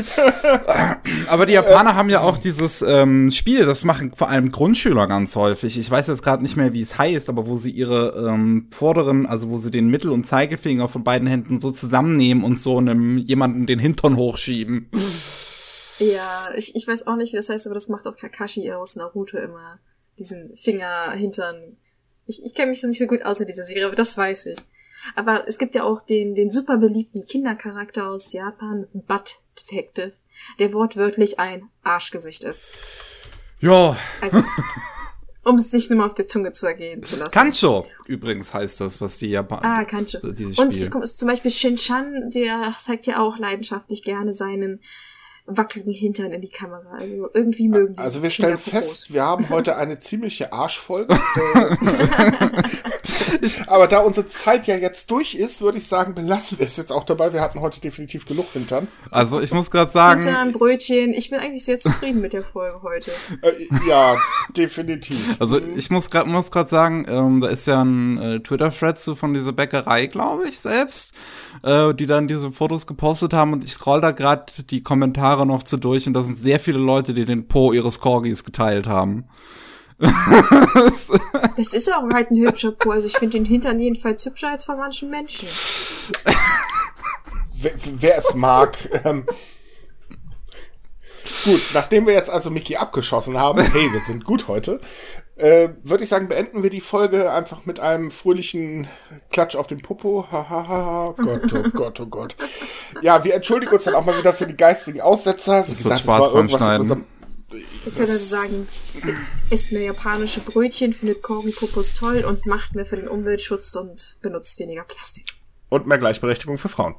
[1.28, 5.36] Aber die Japaner haben ja auch dieses ähm, Spiel, das machen vor allem Grundschüler ganz
[5.36, 5.78] häufig.
[5.78, 9.26] Ich weiß jetzt gerade nicht mehr, wie es heißt, aber wo sie ihre ähm, vorderen,
[9.26, 13.18] also wo sie den Mittel- und Zeigefinger von beiden Händen so zusammennehmen und so einem
[13.18, 14.90] jemanden den Hintern hochschieben.
[16.00, 18.96] Ja, ich, ich weiß auch nicht, wie das heißt, aber das macht auch Kakashi aus
[18.96, 19.80] Naruto immer.
[20.20, 21.78] Diesen Finger hintern.
[22.26, 24.48] Ich, ich kenne mich so nicht so gut aus mit dieser Serie, aber das weiß
[24.48, 24.60] ich.
[25.16, 30.14] Aber es gibt ja auch den, den super beliebten Kindercharakter aus Japan, Butt Detective,
[30.60, 32.72] der wortwörtlich ein Arschgesicht ist.
[33.60, 34.44] Ja, Also,
[35.44, 37.34] um es sich nur mal auf der Zunge zu ergehen zu lassen.
[37.34, 39.64] Kancho übrigens heißt das, was die Japaner.
[39.64, 40.20] Ah, Kancho.
[40.22, 44.82] Und zum Beispiel Shin-Chan, der zeigt ja auch leidenschaftlich gerne seinen
[45.46, 46.98] wackeligen Hintern in die Kamera.
[47.00, 51.20] Also irgendwie mögen die Also wir stellen fest, wir haben heute eine ziemliche Arschfolge.
[53.68, 56.94] Aber da unsere Zeit ja jetzt durch ist, würde ich sagen, belassen wir es jetzt
[56.94, 57.34] auch dabei.
[57.34, 58.88] Wir hatten heute definitiv genug Hintern.
[59.12, 61.14] Also ich muss gerade sagen, Hintern, Brötchen.
[61.14, 63.12] Ich bin eigentlich sehr zufrieden mit der Folge heute.
[63.42, 64.16] Äh, ja,
[64.56, 65.36] definitiv.
[65.40, 69.16] also ich muss gerade muss gerade sagen, ähm, da ist ja ein äh, Twitter-Thread zu
[69.16, 71.14] von dieser Bäckerei, glaube ich, selbst,
[71.64, 75.64] äh, die dann diese Fotos gepostet haben und ich scroll da gerade die Kommentare noch
[75.64, 79.26] zu durch und da sind sehr viele Leute, die den Po ihres Corgis geteilt haben.
[81.56, 82.92] Das ist auch halt ein hübscher Po.
[82.92, 85.48] Also ich finde den Hintern jedenfalls hübscher als von manchen Menschen.
[87.56, 88.78] Wer, wer es mag.
[89.06, 89.26] Ähm,
[91.46, 94.82] gut, nachdem wir jetzt also Mickey abgeschossen haben, hey, wir sind gut heute,
[95.44, 98.88] äh, würde ich sagen, beenden wir die Folge einfach mit einem fröhlichen
[99.30, 100.26] Klatsch auf den Popo.
[100.32, 102.38] Hahaha, Gott, oh Gott, oh Gott.
[103.02, 105.68] Ja, wir entschuldigen uns dann auch mal wieder für die geistigen Aussetzer.
[105.68, 107.06] Wie Es wird Spaß beim Schneiden.
[107.50, 108.68] Wir können also sagen,
[109.50, 114.58] isst mehr japanische Brötchen, findet Corgi-Popos toll und macht mehr für den Umweltschutz und benutzt
[114.60, 115.26] weniger Plastik.
[115.68, 116.96] Und mehr Gleichberechtigung für Frauen.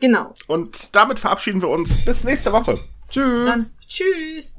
[0.00, 0.32] Genau.
[0.46, 2.04] Und damit verabschieden wir uns.
[2.06, 2.78] Bis nächste Woche.
[3.10, 3.46] Tschüss.
[3.46, 4.54] Dann tschüss.